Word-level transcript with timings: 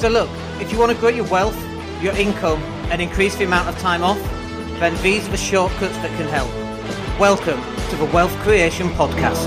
So 0.00 0.08
look, 0.08 0.30
if 0.62 0.72
you 0.72 0.78
want 0.78 0.92
to 0.92 0.96
grow 0.96 1.10
your 1.10 1.26
wealth, 1.26 1.54
your 2.02 2.16
income, 2.16 2.62
and 2.90 3.02
increase 3.02 3.36
the 3.36 3.44
amount 3.44 3.68
of 3.68 3.78
time 3.80 4.02
off, 4.02 4.18
then 4.80 4.96
these 5.02 5.28
are 5.28 5.30
the 5.30 5.36
shortcuts 5.36 5.94
that 5.98 6.08
can 6.16 6.26
help. 6.26 6.48
Welcome 7.20 7.60
to 7.90 7.96
the 7.96 8.06
Wealth 8.06 8.34
Creation 8.38 8.88
Podcast. 8.92 9.46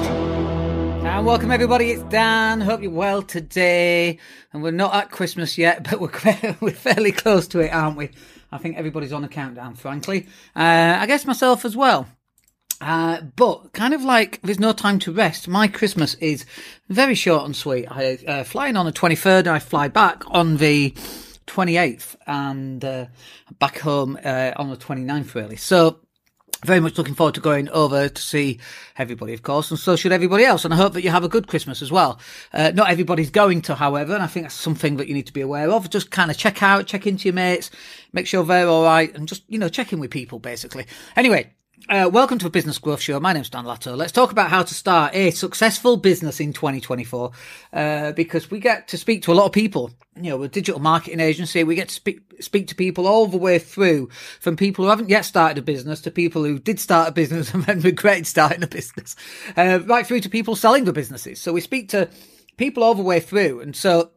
And 1.04 1.26
welcome 1.26 1.50
everybody, 1.50 1.89
it's 1.89 2.04
Dan. 2.04 2.62
Hope 2.62 2.84
you're 2.84 2.92
well 2.92 3.24
today. 3.24 4.20
And 4.54 4.61
we're 4.61 4.70
not 4.70 4.93
at 4.93 5.09
Christmas 5.09 5.57
yet, 5.57 5.89
but 5.89 6.00
we're 6.00 6.55
we're 6.61 6.70
fairly 6.70 7.11
close 7.11 7.47
to 7.47 7.59
it, 7.61 7.70
aren't 7.70 7.97
we? 7.97 8.11
I 8.51 8.59
think 8.59 8.77
everybody's 8.77 9.11
on 9.11 9.23
a 9.23 9.29
countdown, 9.29 9.73
frankly. 9.73 10.27
Uh, 10.55 10.97
I 10.99 11.07
guess 11.07 11.25
myself 11.25 11.65
as 11.65 11.75
well. 11.75 12.07
Uh, 12.84 13.21
but 13.38 13.71
kind 13.71 13.93
of 13.93 14.04
like 14.04 14.41
there's 14.41 14.59
no 14.59 14.73
time 14.73 14.99
to 14.99 15.11
rest. 15.11 15.47
My 15.47 15.70
Christmas 15.70 16.16
is 16.16 16.45
very 16.89 17.16
short 17.16 17.45
and 17.45 17.55
sweet. 17.55 17.88
I 17.89 18.17
uh, 18.27 18.43
flying 18.43 18.75
on 18.75 18.86
the 18.86 18.91
23rd 18.91 19.39
and 19.39 19.49
I 19.49 19.59
fly 19.59 19.88
back 19.88 20.23
on 20.27 20.58
the 20.58 20.91
28th 21.48 22.17
and 22.27 22.84
uh, 22.84 23.05
back 23.58 23.80
home 23.80 24.20
uh, 24.22 24.52
on 24.58 24.70
the 24.70 24.75
29th 24.75 25.34
really. 25.34 25.55
So 25.55 26.02
very 26.66 26.81
much 26.81 26.98
looking 26.98 27.16
forward 27.16 27.35
to 27.35 27.41
going 27.41 27.70
over 27.70 28.09
to 28.09 28.22
see 28.22 28.59
everybody, 28.97 29.34
of 29.34 29.44
course, 29.44 29.72
and 29.72 29.80
so 29.80 29.95
should 29.95 30.11
everybody 30.11 30.44
else. 30.44 30.66
And 30.66 30.73
I 30.73 30.77
hope 30.77 30.91
that 30.94 31.03
you 31.03 31.09
have 31.09 31.23
a 31.23 31.30
good 31.30 31.47
Christmas 31.47 31.81
as 31.81 31.91
well. 31.91 32.20
Uh, 32.52 32.72
not 32.73 32.89
everybody's 32.89 33.30
going 33.30 33.61
to, 33.63 33.75
however, 33.75 34.13
and 34.13 34.23
I 34.23 34.27
think 34.27 34.44
that's 34.44 34.55
something 34.55 34.97
that 34.97 35.08
you 35.08 35.13
need 35.13 35.27
to 35.27 35.34
be 35.34 35.41
aware 35.41 35.72
of. 35.72 35.89
Just 35.89 36.11
kind 36.11 36.30
of 36.30 36.38
check 36.38 36.61
out, 36.61 36.86
check 36.86 37.08
into 37.08 37.30
your 37.30 37.34
mates, 37.34 37.72
make 38.11 38.27
sure 38.27 38.44
they're 38.44 38.67
all 38.67 38.84
right, 38.84 39.13
and 39.16 39.27
just, 39.27 39.44
you 39.47 39.58
know, 39.58 39.70
check 39.70 39.94
in 39.94 40.00
with 40.00 40.11
people, 40.11 40.39
basically. 40.39 40.86
Anyway, 41.16 41.53
uh, 41.90 42.10
welcome 42.12 42.38
to 42.40 42.48
a 42.48 42.50
business 42.50 42.78
growth 42.78 43.02
show. 43.02 43.20
My 43.20 43.34
name's 43.34 43.50
Dan 43.50 43.66
Latto. 43.66 43.96
Let's 43.98 44.12
talk 44.12 44.32
about 44.32 44.50
how 44.50 44.64
to 44.64 44.73
start 44.73 45.14
a 45.16 45.32
successful 45.32 45.98
business 45.98 46.40
in 46.40 46.54
2024. 46.54 47.32
Uh, 47.73 48.12
because 48.14 48.50
we 48.50 48.59
get 48.59 48.88
to 48.90 48.98
speak 48.98 49.23
to 49.23 49.32
a 49.32 49.36
lot 49.36 49.46
of 49.46 49.52
people. 49.52 49.92
You 50.16 50.30
know, 50.30 50.38
we're 50.38 50.46
a 50.46 50.50
digital 50.50 50.80
marketing 50.80 51.20
agency. 51.20 51.64
We 51.64 51.75
get 51.75 51.90
to 51.90 51.95
speak, 51.95 52.22
speak 52.40 52.67
to 52.67 52.75
people 52.75 53.08
all 53.08 53.28
the 53.28 53.38
way 53.38 53.59
through 53.59 54.09
from 54.40 54.56
people 54.56 54.86
who 54.86 54.90
haven't 54.90 55.09
yet 55.09 55.25
started 55.25 55.58
a 55.58 55.62
business 55.62 56.02
to 56.02 56.12
people 56.12 56.44
who 56.44 56.58
did 56.58 56.80
start 56.80 57.09
a 57.09 57.12
business 57.12 57.53
and 57.53 57.64
then 57.64 57.81
regretted 57.81 58.28
starting 58.28 58.64
a 58.64 58.68
business, 58.68 59.16
uh, 59.58 59.80
right 59.86 60.08
through 60.08 60.22
to 60.22 60.30
people 60.30 60.56
selling 60.56 60.86
the 60.86 60.94
businesses. 60.94 61.42
So 61.42 61.52
we 61.52 61.62
speak 61.62 61.90
to 61.90 62.09
people 62.58 62.84
all 62.84 62.95
the 62.95 63.03
way 63.03 63.20
through. 63.20 63.59
And 63.59 63.75
so 63.75 64.12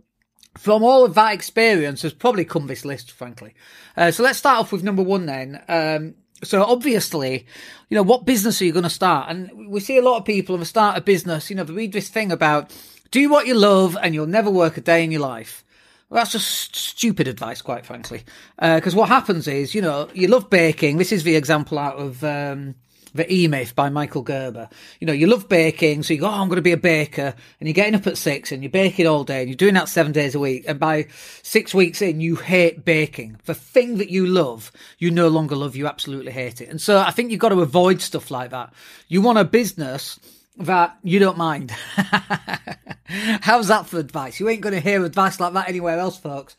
from 0.57 0.85
all 0.85 1.05
of 1.05 1.15
that 1.15 1.35
experience 1.35 2.03
has 2.03 2.13
probably 2.13 2.45
come 2.45 2.67
this 2.67 2.85
list, 2.85 3.11
frankly. 3.11 3.55
Uh, 3.97 4.11
so 4.11 4.23
let's 4.23 4.39
start 4.39 4.61
off 4.61 4.73
with 4.73 4.85
number 4.85 5.03
one 5.03 5.27
then. 5.27 5.63
Um, 5.69 6.15
so 6.43 6.63
obviously, 6.63 7.47
you 7.89 7.95
know, 7.95 8.03
what 8.03 8.27
business 8.27 8.61
are 8.61 8.65
you 8.65 8.73
going 8.73 8.83
to 8.83 8.91
start? 8.91 9.31
And 9.31 9.69
we 9.69 9.81
see 9.81 9.97
a 9.97 10.03
lot 10.03 10.19
of 10.19 10.25
people 10.25 10.57
who 10.57 10.65
start 10.65 10.99
a 10.99 11.01
business, 11.01 11.51
you 11.51 11.57
know, 11.57 11.65
they 11.65 11.73
read 11.73 11.93
this 11.93 12.09
thing 12.09 12.31
about 12.31 12.75
do 13.11 13.31
what 13.31 13.47
you 13.47 13.55
love 13.55 13.97
and 14.03 14.15
you'll 14.15 14.27
never 14.27 14.51
work 14.51 14.77
a 14.77 14.81
day 14.81 15.03
in 15.03 15.11
your 15.11 15.23
life. 15.23 15.65
Well, 16.09 16.21
that's 16.21 16.33
just 16.33 16.77
stupid 16.77 17.27
advice, 17.27 17.63
quite 17.63 17.85
frankly. 17.85 18.23
Because 18.61 18.95
uh, 18.95 18.99
what 18.99 19.09
happens 19.09 19.49
is, 19.49 19.75
you 19.75 19.83
know, 19.83 20.09
you 20.15 20.29
love 20.29 20.51
baking. 20.51 20.99
This 20.99 21.13
is 21.13 21.25
the 21.25 21.35
example 21.35 21.79
out 21.79 21.97
of 21.97 22.23
um, 22.23 22.77
the 23.17 23.33
E-Myth 23.33 23.75
by 23.75 23.89
Michael 23.89 24.23
Gerber. 24.23 24.69
You 25.01 25.07
know, 25.07 25.13
you 25.13 25.27
love 25.27 25.49
baking, 25.49 26.03
so 26.03 26.15
you 26.15 26.21
go, 26.21 26.27
oh, 26.27 26.31
I'm 26.31 26.49
going 26.49 26.57
to 26.57 26.63
be 26.63 26.73
a 26.73 26.77
baker, 26.77 27.35
and 27.61 27.69
you're 27.69 27.75
getting 27.75 27.95
up 27.95 28.07
at 28.07 28.19
six 28.19 28.53
and 28.53 28.63
you're 28.63 28.71
baking 28.71 29.07
all 29.07 29.25
day 29.25 29.41
and 29.41 29.49
you're 29.49 29.57
doing 29.57 29.75
that 29.75 29.89
seven 29.89 30.13
days 30.13 30.35
a 30.35 30.39
week. 30.39 30.65
And 30.67 30.79
by 30.79 31.09
six 31.43 31.75
weeks 31.75 32.03
in, 32.03 32.21
you 32.21 32.37
hate 32.37 32.85
baking. 32.85 33.41
The 33.45 33.55
thing 33.55 33.99
that 33.99 34.11
you 34.11 34.27
love, 34.27 34.71
you 34.99 35.11
no 35.11 35.29
longer 35.29 35.57
love, 35.57 35.77
you 35.77 35.87
absolutely 35.87 36.33
hate 36.33 36.61
it. 36.61 36.69
And 36.69 36.81
so 36.81 36.99
I 36.99 37.11
think 37.11 37.31
you've 37.31 37.41
got 37.41 37.51
to 37.51 37.61
avoid 37.61 38.01
stuff 38.01 38.31
like 38.31 38.51
that. 38.51 38.73
You 39.09 39.23
want 39.23 39.39
a 39.39 39.45
business 39.45 40.19
that 40.59 40.97
you 41.03 41.19
don't 41.19 41.39
mind. 41.39 41.71
How's 43.07 43.69
that 43.69 43.87
for 43.87 43.99
advice? 43.99 44.41
You 44.41 44.49
ain't 44.49 44.63
going 44.63 44.75
to 44.75 44.81
hear 44.81 45.05
advice 45.05 45.39
like 45.39 45.53
that 45.53 45.69
anywhere 45.69 45.99
else, 45.99 46.17
folks. 46.19 46.57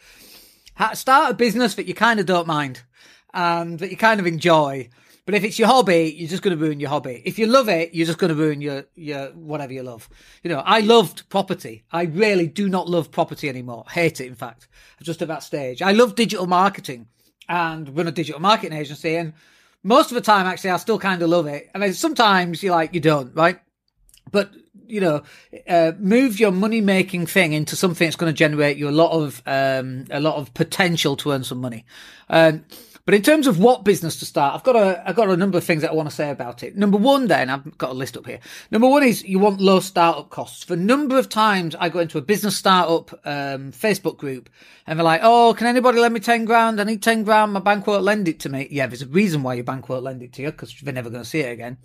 Start 0.93 1.31
a 1.31 1.33
business 1.33 1.75
that 1.75 1.87
you 1.87 1.93
kind 1.93 2.19
of 2.19 2.25
don't 2.25 2.47
mind 2.47 2.81
and 3.33 3.79
that 3.79 3.89
you 3.89 3.97
kind 3.97 4.19
of 4.19 4.27
enjoy 4.27 4.89
but 5.27 5.35
if 5.35 5.43
it's 5.43 5.59
your 5.59 5.67
hobby, 5.67 6.15
you're 6.17 6.29
just 6.29 6.41
going 6.41 6.57
to 6.57 6.63
ruin 6.63 6.79
your 6.79 6.89
hobby. 6.89 7.21
If 7.25 7.37
you 7.37 7.47
love 7.47 7.67
it, 7.67 7.93
you're 7.93 8.05
just 8.05 8.17
going 8.17 8.29
to 8.29 8.41
ruin 8.41 8.61
your, 8.61 8.85
your, 8.95 9.25
whatever 9.31 9.73
you 9.73 9.83
love. 9.83 10.07
You 10.41 10.49
know, 10.49 10.59
I 10.59 10.79
loved 10.79 11.27
property. 11.27 11.83
I 11.91 12.03
really 12.03 12.47
do 12.47 12.69
not 12.69 12.87
love 12.87 13.11
property 13.11 13.49
anymore. 13.49 13.83
Hate 13.91 14.21
it, 14.21 14.27
in 14.27 14.35
fact. 14.35 14.69
Just 15.03 15.21
at 15.21 15.27
that 15.27 15.43
stage. 15.43 15.81
I 15.81 15.91
love 15.91 16.15
digital 16.15 16.47
marketing 16.47 17.07
and 17.49 17.97
run 17.97 18.07
a 18.07 18.11
digital 18.13 18.39
marketing 18.39 18.77
agency. 18.77 19.17
And 19.17 19.33
most 19.83 20.11
of 20.11 20.15
the 20.15 20.21
time, 20.21 20.45
actually, 20.45 20.69
I 20.69 20.77
still 20.77 20.97
kind 20.97 21.21
of 21.21 21.29
love 21.29 21.45
it. 21.47 21.69
I 21.75 21.77
mean, 21.77 21.91
sometimes 21.91 22.63
you 22.63 22.71
like, 22.71 22.93
you 22.93 23.01
don't, 23.01 23.35
right? 23.35 23.59
But, 24.31 24.51
you 24.85 25.01
know, 25.01 25.23
uh, 25.67 25.91
move 25.99 26.39
your 26.39 26.53
money 26.53 26.79
making 26.79 27.25
thing 27.25 27.51
into 27.51 27.75
something 27.75 28.07
that's 28.07 28.15
going 28.15 28.31
to 28.31 28.37
generate 28.37 28.77
you 28.77 28.87
a 28.87 28.91
lot 28.91 29.11
of, 29.11 29.43
um, 29.45 30.05
a 30.09 30.21
lot 30.21 30.35
of 30.35 30.53
potential 30.53 31.17
to 31.17 31.33
earn 31.33 31.43
some 31.43 31.59
money. 31.59 31.83
Um, 32.29 32.63
but 33.07 33.13
in 33.13 33.21
terms 33.21 33.47
of 33.47 33.57
what 33.57 33.85
business 33.85 34.17
to 34.17 34.25
start, 34.25 34.53
I've 34.53 34.65
got 34.65 34.75
a 34.75 35.01
I've 35.07 35.15
got 35.15 35.29
a 35.29 35.37
number 35.37 35.57
of 35.57 35.63
things 35.63 35.81
that 35.81 35.91
I 35.91 35.93
want 35.93 36.09
to 36.09 36.15
say 36.15 36.29
about 36.29 36.61
it. 36.61 36.75
Number 36.75 36.97
one, 36.97 37.27
then 37.27 37.49
I've 37.49 37.77
got 37.77 37.91
a 37.91 37.93
list 37.93 38.17
up 38.17 38.25
here. 38.25 38.41
Number 38.69 38.85
one 38.89 39.01
is 39.01 39.23
you 39.23 39.39
want 39.39 39.61
low 39.61 39.79
startup 39.79 40.29
costs. 40.29 40.65
For 40.65 40.73
a 40.73 40.75
number 40.75 41.17
of 41.17 41.29
times, 41.29 41.73
I 41.79 41.87
go 41.87 41.99
into 41.99 42.17
a 42.17 42.21
business 42.21 42.57
startup 42.57 43.13
um, 43.23 43.71
Facebook 43.71 44.17
group, 44.17 44.49
and 44.85 44.99
they're 44.99 45.05
like, 45.05 45.21
"Oh, 45.23 45.53
can 45.57 45.67
anybody 45.67 45.99
lend 45.99 46.15
me 46.15 46.19
ten 46.19 46.43
grand? 46.43 46.81
I 46.81 46.83
need 46.83 47.01
ten 47.01 47.23
grand. 47.23 47.53
My 47.53 47.61
bank 47.61 47.87
won't 47.87 48.03
lend 48.03 48.27
it 48.27 48.41
to 48.41 48.49
me." 48.49 48.67
Yeah, 48.69 48.87
there's 48.87 49.03
a 49.03 49.07
reason 49.07 49.41
why 49.41 49.53
your 49.53 49.63
bank 49.63 49.87
won't 49.87 50.03
lend 50.03 50.21
it 50.21 50.33
to 50.33 50.41
you 50.41 50.51
because 50.51 50.75
they're 50.83 50.93
never 50.93 51.09
going 51.09 51.23
to 51.23 51.29
see 51.29 51.39
it 51.39 51.53
again. 51.53 51.77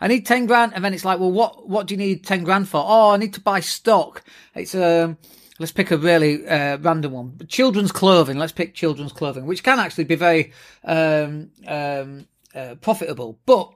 I 0.00 0.08
need 0.08 0.26
10 0.26 0.46
grand. 0.46 0.72
And 0.74 0.84
then 0.84 0.92
it's 0.92 1.04
like, 1.04 1.20
well, 1.20 1.30
what, 1.30 1.68
what 1.68 1.86
do 1.86 1.94
you 1.94 1.98
need 1.98 2.24
10 2.24 2.42
grand 2.42 2.68
for? 2.68 2.82
Oh, 2.84 3.10
I 3.10 3.16
need 3.16 3.32
to 3.34 3.40
buy 3.40 3.60
stock. 3.60 4.24
It's, 4.54 4.74
um, 4.74 5.18
let's 5.58 5.72
pick 5.72 5.90
a 5.90 5.96
really 5.96 6.46
uh, 6.46 6.78
random 6.78 7.12
one. 7.12 7.38
Children's 7.48 7.92
clothing. 7.92 8.38
Let's 8.38 8.52
pick 8.52 8.74
children's 8.74 9.12
clothing, 9.12 9.46
which 9.46 9.62
can 9.62 9.78
actually 9.78 10.04
be 10.04 10.16
very 10.16 10.52
um, 10.84 11.50
um, 11.66 12.26
uh, 12.54 12.74
profitable. 12.80 13.38
But 13.46 13.72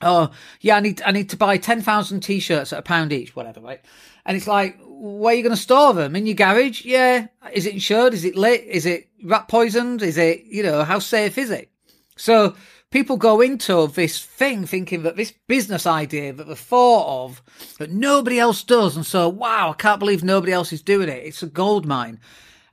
oh 0.00 0.30
yeah, 0.60 0.76
I 0.76 0.80
need 0.80 1.02
I 1.02 1.12
need 1.12 1.30
to 1.30 1.36
buy 1.36 1.58
ten 1.58 1.82
thousand 1.82 2.20
t-shirts 2.20 2.72
at 2.72 2.78
a 2.78 2.82
pound 2.82 3.12
each, 3.12 3.36
whatever, 3.36 3.60
right? 3.60 3.80
And 4.24 4.36
it's 4.36 4.46
like, 4.46 4.78
where 4.86 5.34
are 5.34 5.36
you 5.36 5.42
going 5.42 5.54
to 5.54 5.60
store 5.60 5.94
them? 5.94 6.14
In 6.14 6.26
your 6.26 6.36
garage? 6.36 6.84
Yeah. 6.84 7.26
Is 7.52 7.66
it 7.66 7.74
insured? 7.74 8.14
Is 8.14 8.24
it 8.24 8.36
lit? 8.36 8.62
Is 8.62 8.86
it 8.86 9.08
rat 9.24 9.48
poisoned? 9.48 10.02
Is 10.02 10.16
it 10.16 10.44
you 10.44 10.62
know 10.62 10.84
how 10.84 10.98
safe 10.98 11.38
is 11.38 11.50
it? 11.50 11.70
So 12.16 12.54
people 12.92 13.16
go 13.16 13.40
into 13.40 13.88
this 13.88 14.22
thing 14.24 14.64
thinking 14.66 15.02
that 15.02 15.16
this 15.16 15.32
business 15.48 15.86
idea 15.86 16.32
that 16.32 16.46
they 16.46 16.54
thought 16.54 17.24
of 17.24 17.42
that 17.78 17.90
nobody 17.90 18.38
else 18.38 18.62
does, 18.62 18.94
and 18.94 19.04
so 19.04 19.28
wow, 19.28 19.70
I 19.70 19.74
can't 19.74 19.98
believe 19.98 20.22
nobody 20.22 20.52
else 20.52 20.72
is 20.72 20.82
doing 20.82 21.08
it. 21.08 21.24
It's 21.26 21.42
a 21.42 21.46
gold 21.46 21.86
mine. 21.86 22.20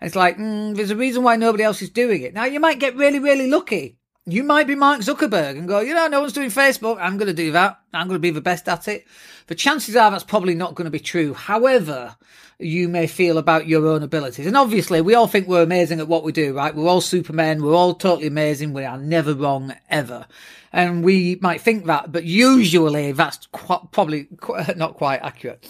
And 0.01 0.07
it's 0.07 0.15
like 0.15 0.37
mm, 0.37 0.75
there's 0.75 0.91
a 0.91 0.95
reason 0.95 1.23
why 1.23 1.35
nobody 1.35 1.63
else 1.63 1.81
is 1.81 1.89
doing 1.89 2.21
it. 2.21 2.33
Now 2.33 2.45
you 2.45 2.59
might 2.59 2.79
get 2.79 2.95
really, 2.95 3.19
really 3.19 3.49
lucky. 3.49 3.98
You 4.31 4.43
might 4.43 4.67
be 4.67 4.75
Mark 4.75 5.01
Zuckerberg 5.01 5.57
and 5.57 5.67
go, 5.67 5.79
you 5.79 5.95
know, 5.95 6.07
no 6.07 6.21
one's 6.21 6.33
doing 6.33 6.51
Facebook. 6.51 6.99
I'm 7.01 7.17
going 7.17 7.29
to 7.29 7.33
do 7.33 7.51
that. 7.53 7.79
I'm 7.93 8.07
going 8.07 8.15
to 8.15 8.19
be 8.19 8.29
the 8.29 8.41
best 8.41 8.69
at 8.69 8.87
it. 8.87 9.07
The 9.47 9.55
chances 9.55 9.95
are 9.95 10.11
that's 10.11 10.23
probably 10.23 10.53
not 10.53 10.75
going 10.75 10.85
to 10.85 10.91
be 10.91 10.99
true. 10.99 11.33
However, 11.33 12.15
you 12.59 12.89
may 12.89 13.07
feel 13.07 13.39
about 13.39 13.65
your 13.65 13.87
own 13.87 14.03
abilities. 14.03 14.45
And 14.45 14.55
obviously, 14.55 15.01
we 15.01 15.15
all 15.15 15.25
think 15.25 15.47
we're 15.47 15.63
amazing 15.63 15.99
at 15.99 16.07
what 16.07 16.23
we 16.23 16.31
do, 16.31 16.53
right? 16.53 16.75
We're 16.75 16.87
all 16.87 17.01
supermen. 17.01 17.63
We're 17.63 17.73
all 17.73 17.95
totally 17.95 18.27
amazing. 18.27 18.73
We 18.73 18.85
are 18.85 18.99
never 18.99 19.33
wrong 19.33 19.73
ever. 19.89 20.27
And 20.71 21.03
we 21.03 21.39
might 21.41 21.61
think 21.61 21.85
that, 21.85 22.11
but 22.11 22.25
usually 22.25 23.11
that's 23.13 23.47
probably 23.91 24.27
not 24.75 24.93
quite 24.93 25.21
accurate. 25.23 25.67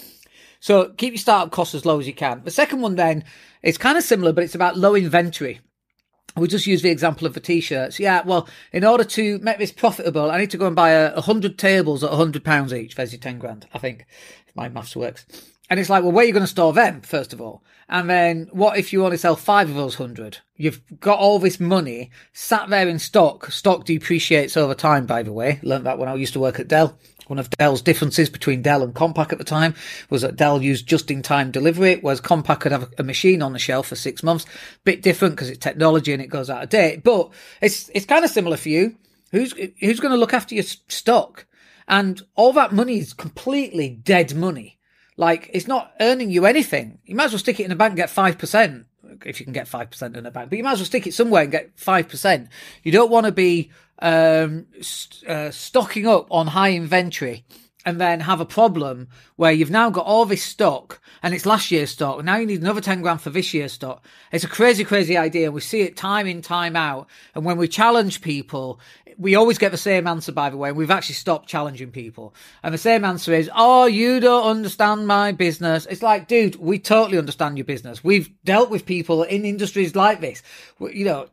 So 0.60 0.90
keep 0.90 1.14
your 1.14 1.20
startup 1.20 1.54
costs 1.54 1.76
as 1.76 1.86
low 1.86 2.00
as 2.00 2.08
you 2.08 2.14
can. 2.14 2.42
The 2.44 2.52
second 2.52 2.82
one 2.82 2.96
then 2.96 3.24
is 3.64 3.78
kind 3.78 3.98
of 3.98 4.04
similar, 4.04 4.34
but 4.34 4.44
it's 4.44 4.56
about 4.56 4.78
low 4.78 4.96
inventory. 4.96 5.62
We 6.38 6.48
just 6.48 6.68
use 6.68 6.82
the 6.82 6.90
example 6.90 7.28
of 7.28 7.34
the 7.34 7.40
t-shirts. 7.40 8.00
Yeah, 8.00 8.22
well, 8.24 8.48
in 8.72 8.84
order 8.84 9.04
to 9.04 9.40
make 9.40 9.58
this 9.58 9.72
profitable, 9.72 10.32
I 10.32 10.38
need 10.38 10.52
to 10.52 10.58
go 10.58 10.68
and 10.68 10.76
buy 10.76 10.92
a, 10.92 11.22
hundred 11.22 11.58
tables 11.58 12.04
at 12.04 12.12
a 12.12 12.16
hundred 12.16 12.44
pounds 12.44 12.74
each. 12.74 12.96
There's 12.96 13.12
your 13.12 13.20
ten 13.20 13.40
grand, 13.40 13.68
I 13.74 13.80
think, 13.80 14.06
if 14.48 14.56
my 14.56 14.70
maths 14.70 14.96
works. 14.96 15.26
And 15.70 15.80
it's 15.80 15.90
like, 15.90 16.04
well, 16.04 16.12
where 16.12 16.24
are 16.24 16.28
you 16.28 16.34
going 16.34 16.44
to 16.44 16.48
store 16.48 16.74
them, 16.74 17.02
first 17.02 17.34
of 17.34 17.42
all? 17.42 17.64
And 17.88 18.10
then 18.10 18.50
what 18.52 18.78
if 18.78 18.94
you 18.94 19.04
only 19.04 19.18
sell 19.18 19.36
five 19.36 19.70
of 19.70 19.76
those 19.76 19.96
hundred? 19.96 20.40
You've 20.56 20.82
got 21.00 21.20
all 21.20 21.40
this 21.40 21.60
money 21.60 22.12
sat 22.34 22.70
there 22.70 22.88
in 22.88 23.00
stock. 23.00 23.52
Stock 23.52 23.86
depreciates 23.86 24.58
over 24.58 24.76
time, 24.76 25.06
by 25.06 25.24
the 25.24 25.34
way. 25.34 25.60
Learned 25.64 25.86
that 25.86 25.98
when 25.98 26.10
I 26.10 26.16
used 26.16 26.34
to 26.34 26.40
work 26.40 26.60
at 26.60 26.68
Dell. 26.68 26.98
One 27.30 27.40
of 27.40 27.50
Dell's 27.52 27.82
differences 27.82 28.30
between 28.30 28.62
Dell 28.62 28.84
and 28.84 28.94
Compaq 28.94 29.32
at 29.32 29.38
the 29.38 29.44
time 29.44 29.76
was 30.10 30.22
that 30.24 30.36
Dell 30.36 30.62
used 30.62 30.88
just-in-time 30.88 31.52
delivery, 31.52 31.98
whereas 32.02 32.22
Compaq 32.22 32.60
could 32.60 32.72
have 32.72 32.92
a 32.98 33.04
machine 33.04 33.42
on 33.42 33.54
the 33.54 33.60
shelf 33.60 33.88
for 33.88 33.96
six 33.96 34.24
months. 34.24 34.46
Bit 34.84 35.02
different 35.02 35.36
because 35.36 35.50
it's 35.50 35.60
technology 35.60 36.14
and 36.14 36.22
it 36.22 36.28
goes 36.28 36.50
out 36.50 36.64
of 36.64 36.70
date, 36.70 37.04
but 37.04 37.32
it's 37.62 37.90
it's 37.94 38.06
kind 38.06 38.26
of 38.26 38.32
similar 38.32 38.58
for 38.58 38.70
you. 38.70 38.96
Who's 39.32 39.54
who's 39.80 40.00
going 40.00 40.14
to 40.14 40.20
look 40.20 40.34
after 40.34 40.56
your 40.56 40.64
stock? 40.64 41.46
And 41.88 42.22
all 42.36 42.54
that 42.54 42.72
money 42.72 43.00
is 43.00 43.14
completely 43.14 43.90
dead 43.90 44.36
money 44.36 44.80
like, 45.20 45.50
it's 45.52 45.68
not 45.68 45.92
earning 46.00 46.32
you 46.32 46.46
anything. 46.46 47.00
You 47.04 47.14
might 47.14 47.26
as 47.26 47.34
well 47.34 47.40
stick 47.40 47.60
it 47.60 47.66
in 47.66 47.74
a 47.74 47.76
bank 47.76 47.92
and 47.92 47.98
get 47.98 48.08
5%, 48.08 48.86
if 49.26 49.42
you 49.42 49.46
can 49.46 49.52
get 49.52 49.68
5% 49.68 50.16
in 50.16 50.26
a 50.26 50.32
bank, 50.32 50.50
but 50.50 50.58
you 50.58 50.64
might 50.64 50.72
as 50.72 50.80
well 50.80 50.86
stick 50.86 51.08
it 51.08 51.14
somewhere 51.14 51.42
and 51.42 51.52
get 51.52 51.76
5%. 51.76 52.48
You 52.84 52.94
don't 52.94 53.12
want 53.12 53.26
to 53.26 53.34
be, 53.34 53.70
um, 54.02 54.66
st- 54.82 55.30
uh, 55.30 55.52
stocking 55.52 56.08
up 56.08 56.28
on 56.32 56.48
high 56.48 56.72
inventory 56.74 57.44
and 57.86 58.00
then 58.00 58.20
have 58.20 58.42
a 58.42 58.46
problem 58.46 59.08
where 59.38 59.52
you've 59.52 59.72
now 59.72 59.90
got 59.90 60.06
all 60.06 60.26
this 60.26 60.44
stock 60.44 61.02
and 61.24 61.34
it's 61.34 61.46
last 61.46 61.72
year's 61.72 61.90
stock. 61.90 62.18
And 62.18 62.26
now 62.26 62.38
you 62.38 62.46
need 62.46 62.62
another 62.62 62.82
10 62.82 63.02
grand 63.02 63.22
for 63.22 63.30
this 63.30 63.54
year's 63.54 63.72
stock. 63.72 64.06
It's 64.32 64.44
a 64.44 64.50
crazy, 64.50 64.84
crazy 64.84 65.18
idea. 65.18 65.52
We 65.52 65.62
see 65.62 65.82
it 65.82 65.96
time 65.96 66.28
in, 66.28 66.42
time 66.42 66.76
out. 66.76 67.08
And 67.34 67.46
when 67.46 67.58
we 67.58 67.68
challenge 67.68 68.22
people, 68.22 68.80
we 69.18 69.36
always 69.36 69.58
get 69.58 69.72
the 69.72 69.78
same 69.78 70.08
answer, 70.08 70.32
by 70.32 70.50
the 70.50 70.58
way. 70.58 70.70
And 70.70 70.78
we've 70.78 70.92
actually 70.92 71.16
stopped 71.16 71.48
challenging 71.48 71.92
people. 71.92 72.36
And 72.64 72.74
the 72.74 72.78
same 72.78 73.06
answer 73.06 73.34
is, 73.34 73.50
Oh, 73.56 73.86
you 73.86 74.20
don't 74.20 74.46
understand 74.46 75.08
my 75.08 75.32
business. 75.32 75.86
It's 75.86 76.04
like, 76.04 76.28
dude, 76.28 76.58
we 76.58 76.80
totally 76.80 77.18
understand 77.18 77.58
your 77.58 77.66
business. 77.66 78.04
We've 78.04 78.30
dealt 78.44 78.70
with 78.70 78.86
people 78.86 79.24
in 79.24 79.46
industries 79.46 79.96
like 79.96 80.20
this. 80.20 80.44
You 80.80 81.06
know, 81.06 81.28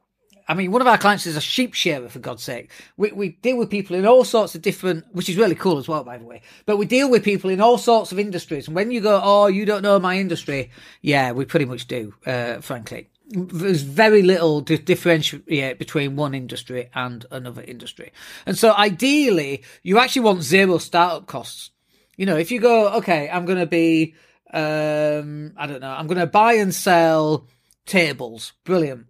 I 0.48 0.54
mean, 0.54 0.70
one 0.70 0.80
of 0.80 0.86
our 0.86 0.98
clients 0.98 1.26
is 1.26 1.36
a 1.36 1.40
sheep 1.40 1.74
shearer, 1.74 2.08
for 2.08 2.20
God's 2.20 2.42
sake. 2.42 2.70
We, 2.96 3.10
we 3.10 3.28
deal 3.30 3.56
with 3.56 3.68
people 3.68 3.96
in 3.96 4.06
all 4.06 4.24
sorts 4.24 4.54
of 4.54 4.62
different, 4.62 5.04
which 5.12 5.28
is 5.28 5.36
really 5.36 5.56
cool 5.56 5.78
as 5.78 5.88
well, 5.88 6.04
by 6.04 6.18
the 6.18 6.24
way. 6.24 6.42
But 6.66 6.76
we 6.76 6.86
deal 6.86 7.10
with 7.10 7.24
people 7.24 7.50
in 7.50 7.60
all 7.60 7.78
sorts 7.78 8.12
of 8.12 8.18
industries. 8.18 8.68
And 8.68 8.76
when 8.76 8.92
you 8.92 9.00
go, 9.00 9.20
oh, 9.22 9.48
you 9.48 9.64
don't 9.64 9.82
know 9.82 9.98
my 9.98 10.18
industry, 10.18 10.70
yeah, 11.02 11.32
we 11.32 11.44
pretty 11.44 11.64
much 11.64 11.88
do, 11.88 12.14
uh, 12.26 12.60
frankly. 12.60 13.08
There's 13.28 13.82
very 13.82 14.22
little 14.22 14.62
to 14.62 14.78
differentiate 14.78 15.80
between 15.80 16.14
one 16.14 16.32
industry 16.32 16.90
and 16.94 17.26
another 17.32 17.62
industry. 17.62 18.12
And 18.46 18.56
so 18.56 18.72
ideally, 18.72 19.64
you 19.82 19.98
actually 19.98 20.22
want 20.22 20.42
zero 20.42 20.78
startup 20.78 21.26
costs. 21.26 21.70
You 22.16 22.24
know, 22.24 22.36
if 22.36 22.52
you 22.52 22.60
go, 22.60 22.94
okay, 22.98 23.28
I'm 23.28 23.46
going 23.46 23.58
to 23.58 23.66
be, 23.66 24.14
um, 24.52 25.54
I 25.56 25.66
don't 25.66 25.80
know, 25.80 25.90
I'm 25.90 26.06
going 26.06 26.20
to 26.20 26.28
buy 26.28 26.52
and 26.52 26.72
sell 26.72 27.48
tables. 27.84 28.52
Brilliant 28.62 29.06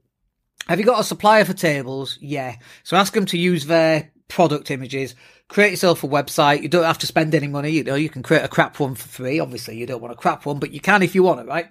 have 0.68 0.78
you 0.80 0.86
got 0.86 1.00
a 1.00 1.04
supplier 1.04 1.44
for 1.44 1.52
tables? 1.52 2.18
Yeah. 2.20 2.56
So 2.82 2.96
ask 2.96 3.12
them 3.12 3.26
to 3.26 3.38
use 3.38 3.66
their 3.66 4.10
product 4.28 4.70
images. 4.70 5.14
Create 5.48 5.70
yourself 5.70 6.02
a 6.02 6.08
website. 6.08 6.62
You 6.62 6.68
don't 6.68 6.84
have 6.84 6.98
to 6.98 7.06
spend 7.06 7.34
any 7.34 7.46
money. 7.46 7.70
You 7.70 7.84
know, 7.84 7.94
you 7.94 8.08
can 8.08 8.22
create 8.22 8.44
a 8.44 8.48
crap 8.48 8.80
one 8.80 8.94
for 8.94 9.08
free. 9.08 9.38
Obviously, 9.38 9.76
you 9.76 9.86
don't 9.86 10.02
want 10.02 10.12
a 10.12 10.16
crap 10.16 10.44
one, 10.44 10.58
but 10.58 10.72
you 10.72 10.80
can 10.80 11.02
if 11.02 11.14
you 11.14 11.22
want 11.22 11.40
it, 11.40 11.46
right? 11.46 11.66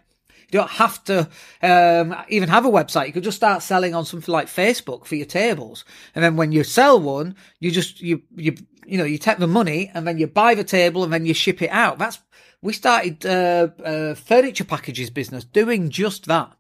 You 0.52 0.60
don't 0.60 0.72
have 0.72 1.04
to 1.06 1.28
um, 1.62 2.16
even 2.30 2.50
have 2.50 2.66
a 2.66 2.70
website. 2.70 3.08
You 3.08 3.14
could 3.14 3.24
just 3.24 3.38
start 3.38 3.64
selling 3.64 3.96
on 3.96 4.06
something 4.06 4.32
like 4.32 4.48
Facebook 4.48 5.06
for 5.06 5.16
your 5.16 5.26
tables, 5.26 5.84
and 6.14 6.24
then 6.24 6.36
when 6.36 6.52
you 6.52 6.64
sell 6.64 7.00
one, 7.00 7.36
you 7.60 7.72
just 7.72 8.00
you 8.00 8.22
you 8.36 8.56
you 8.86 8.98
know 8.98 9.04
you 9.04 9.18
take 9.18 9.40
the 9.40 9.48
money 9.48 9.92
and 9.94 10.08
then 10.08 10.20
you 10.20 10.28
buy 10.28 10.54
the 10.54 10.64
table 10.64 11.04
and 11.04 11.12
then 11.12 11.26
you 11.26 11.34
ship 11.34 11.62
it 11.62 11.72
out. 11.72 11.98
That's 11.98 12.20
we 12.62 12.74
started 12.74 13.26
uh, 13.26 13.70
uh, 13.84 14.16
furniture 14.16 14.64
packages 14.64 15.10
business 15.10 15.44
doing 15.44 15.90
just 15.90 16.26
that. 16.26 16.55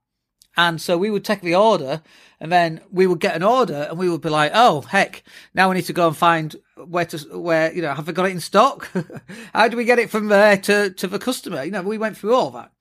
And 0.58 0.82
so 0.82 0.98
we 0.98 1.10
would 1.10 1.26
take 1.26 1.42
the 1.42 1.56
order 1.56 2.02
and 2.40 2.52
then 2.52 2.82
we 2.92 3.08
would 3.08 3.20
get 3.20 3.36
an 3.36 3.44
order 3.44 3.88
and 3.90 3.98
we 3.98 4.10
would 4.10 4.22
be 4.22 4.30
like, 4.30 4.52
oh, 4.54 4.82
heck, 4.82 5.24
now 5.54 5.70
we 5.70 5.76
need 5.76 5.86
to 5.86 5.94
go 5.94 6.08
and 6.08 6.16
find 6.16 6.56
where 6.76 7.06
to, 7.06 7.18
where, 7.38 7.74
you 7.74 7.82
know, 7.82 7.94
have 7.94 8.08
we 8.08 8.14
got 8.14 8.28
it 8.28 8.32
in 8.32 8.40
stock? 8.40 8.90
How 9.54 9.68
do 9.68 9.78
we 9.78 9.86
get 9.86 10.00
it 10.00 10.10
from 10.10 10.28
there 10.28 10.58
to, 10.58 10.92
to 10.92 11.08
the 11.08 11.20
customer? 11.20 11.64
You 11.64 11.72
know, 11.72 11.82
we 11.82 11.98
went 11.98 12.18
through 12.18 12.36
all 12.36 12.52
that. 12.52 12.72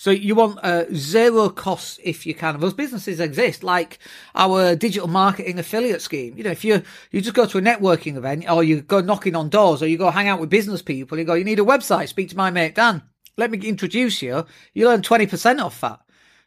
So 0.00 0.10
you 0.10 0.34
want 0.34 0.58
uh, 0.62 0.86
zero 0.94 1.50
costs 1.50 2.00
if 2.02 2.24
you 2.24 2.32
can. 2.32 2.58
Those 2.58 2.72
businesses 2.72 3.20
exist, 3.20 3.62
like 3.62 3.98
our 4.34 4.74
digital 4.74 5.08
marketing 5.08 5.58
affiliate 5.58 6.00
scheme. 6.00 6.38
You 6.38 6.44
know, 6.44 6.50
if 6.52 6.64
you 6.64 6.82
you 7.10 7.20
just 7.20 7.34
go 7.34 7.44
to 7.44 7.58
a 7.58 7.60
networking 7.60 8.16
event, 8.16 8.50
or 8.50 8.64
you 8.64 8.80
go 8.80 9.02
knocking 9.02 9.36
on 9.36 9.50
doors, 9.50 9.82
or 9.82 9.86
you 9.86 9.98
go 9.98 10.10
hang 10.10 10.26
out 10.26 10.40
with 10.40 10.48
business 10.48 10.80
people, 10.80 11.18
you 11.18 11.26
go, 11.26 11.34
you 11.34 11.44
need 11.44 11.58
a 11.58 11.64
website. 11.64 12.08
Speak 12.08 12.30
to 12.30 12.36
my 12.38 12.50
mate 12.50 12.76
Dan. 12.76 13.02
Let 13.36 13.50
me 13.50 13.58
introduce 13.58 14.22
you. 14.22 14.46
You 14.72 14.88
earn 14.88 15.02
twenty 15.02 15.26
percent 15.26 15.60
off 15.60 15.82
that. 15.82 16.00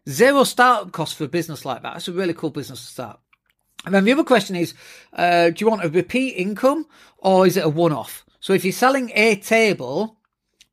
Zero 0.09 0.43
startup 0.43 0.91
cost 0.91 1.15
for 1.15 1.23
a 1.23 1.29
business 1.29 1.65
like 1.65 1.81
that. 1.83 1.95
It's 1.95 2.07
a 2.07 2.13
really 2.13 2.33
cool 2.33 2.49
business 2.49 2.81
to 2.81 2.87
start. 2.87 3.19
And 3.85 3.93
then 3.93 4.05
the 4.05 4.11
other 4.11 4.23
question 4.23 4.55
is, 4.55 4.73
uh, 5.13 5.49
do 5.49 5.55
you 5.63 5.69
want 5.69 5.83
a 5.83 5.89
repeat 5.89 6.35
income 6.35 6.85
or 7.17 7.45
is 7.45 7.57
it 7.57 7.65
a 7.65 7.69
one-off? 7.69 8.25
So 8.39 8.53
if 8.53 8.65
you're 8.65 8.73
selling 8.73 9.11
a 9.15 9.35
table, 9.37 10.17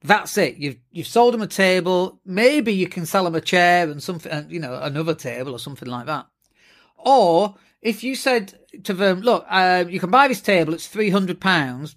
that's 0.03 0.37
it. 0.39 0.57
You've 0.57 0.79
you've 0.91 1.07
sold 1.07 1.35
them 1.35 1.43
a 1.43 1.47
table. 1.47 2.21
Maybe 2.25 2.73
you 2.73 2.89
can 2.89 3.07
sell 3.07 3.25
them 3.25 3.35
a 3.35 3.41
chair 3.41 3.89
and 3.89 4.03
something, 4.03 4.47
you 4.49 4.59
know, 4.59 4.81
another 4.83 5.15
table 5.15 5.53
or 5.53 5.59
something 5.59 5.89
like 5.89 6.07
that. 6.07 6.27
Or 6.97 7.57
if 7.83 8.03
you 8.03 8.15
said 8.15 8.59
to 8.85 8.95
them, 8.95 9.21
look, 9.21 9.45
uh, 9.49 9.85
you 9.89 10.01
can 10.01 10.11
buy 10.11 10.29
this 10.29 10.41
table. 10.41 10.75
It's 10.75 10.89
three 10.89 11.11
hundred 11.11 11.41
pounds, 11.41 11.97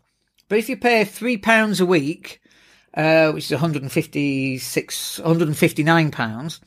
but 0.49 0.59
if 0.59 0.69
you 0.69 0.77
pay 0.77 1.05
three 1.05 1.37
pounds 1.37 1.79
a 1.79 1.85
week, 1.85 2.41
uh, 2.95 3.31
which 3.31 3.45
is 3.45 3.51
156, 3.51 5.19
159 5.19 6.11
pounds, 6.11 6.59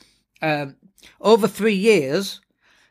um, 0.43 0.77
over 1.21 1.49
three 1.49 1.75
years, 1.75 2.41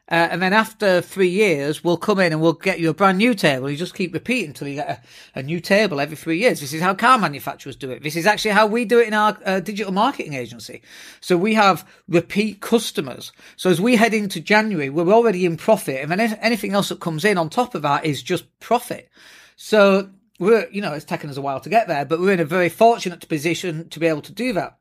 uh, 0.08 0.28
and 0.30 0.40
then 0.40 0.54
after 0.54 1.02
three 1.02 1.30
years, 1.30 1.84
we'll 1.84 1.98
come 1.98 2.20
in 2.20 2.32
and 2.32 2.40
we'll 2.40 2.54
get 2.54 2.80
you 2.80 2.92
a 2.92 2.94
brand 2.94 3.18
new 3.18 3.34
table. 3.34 3.72
You 3.72 3.76
just 3.76 3.96
keep 3.96 4.14
repeating 4.14 4.50
until 4.50 4.68
you 4.68 4.76
get 4.76 5.04
a, 5.36 5.40
a, 5.40 5.42
new 5.42 5.60
table 5.60 6.00
every 6.00 6.16
three 6.16 6.38
years. 6.38 6.60
This 6.60 6.74
is 6.74 6.82
how 6.82 6.94
car 6.94 7.18
manufacturers 7.18 7.76
do 7.76 7.90
it. 7.90 8.04
This 8.04 8.16
is 8.16 8.28
actually 8.28 8.52
how 8.52 8.68
we 8.68 8.86
do 8.86 9.00
it 9.00 9.08
in 9.08 9.16
our 9.16 9.36
uh, 9.44 9.60
digital 9.62 9.92
marketing 9.92 10.34
agency. 10.34 10.84
So 11.22 11.38
we 11.38 11.56
have 11.56 11.90
repeat 12.08 12.62
customers. 12.62 13.32
So 13.56 13.72
as 13.72 13.82
we 13.82 13.96
head 13.96 14.14
into 14.14 14.40
January, 14.40 14.92
we're 14.92 15.12
already 15.12 15.44
in 15.44 15.58
profit. 15.58 16.02
And 16.04 16.12
then 16.12 16.38
anything 16.40 16.74
else 16.74 16.90
that 16.90 17.00
comes 17.00 17.26
in 17.26 17.40
on 17.40 17.50
top 17.50 17.74
of 17.74 17.82
that 17.82 18.06
is 18.06 18.22
just 18.22 18.46
profit. 18.60 19.10
So 19.56 20.12
we're, 20.38 20.70
you 20.70 20.82
know, 20.82 20.94
it's 20.94 21.06
taken 21.06 21.32
us 21.32 21.38
a 21.38 21.42
while 21.42 21.62
to 21.62 21.70
get 21.70 21.88
there, 21.88 22.06
but 22.06 22.20
we're 22.20 22.34
in 22.34 22.40
a 22.40 22.46
very 22.46 22.70
fortunate 22.70 23.28
position 23.28 23.90
to 23.90 24.00
be 24.00 24.06
able 24.06 24.22
to 24.22 24.34
do 24.34 24.54
that. 24.54 24.78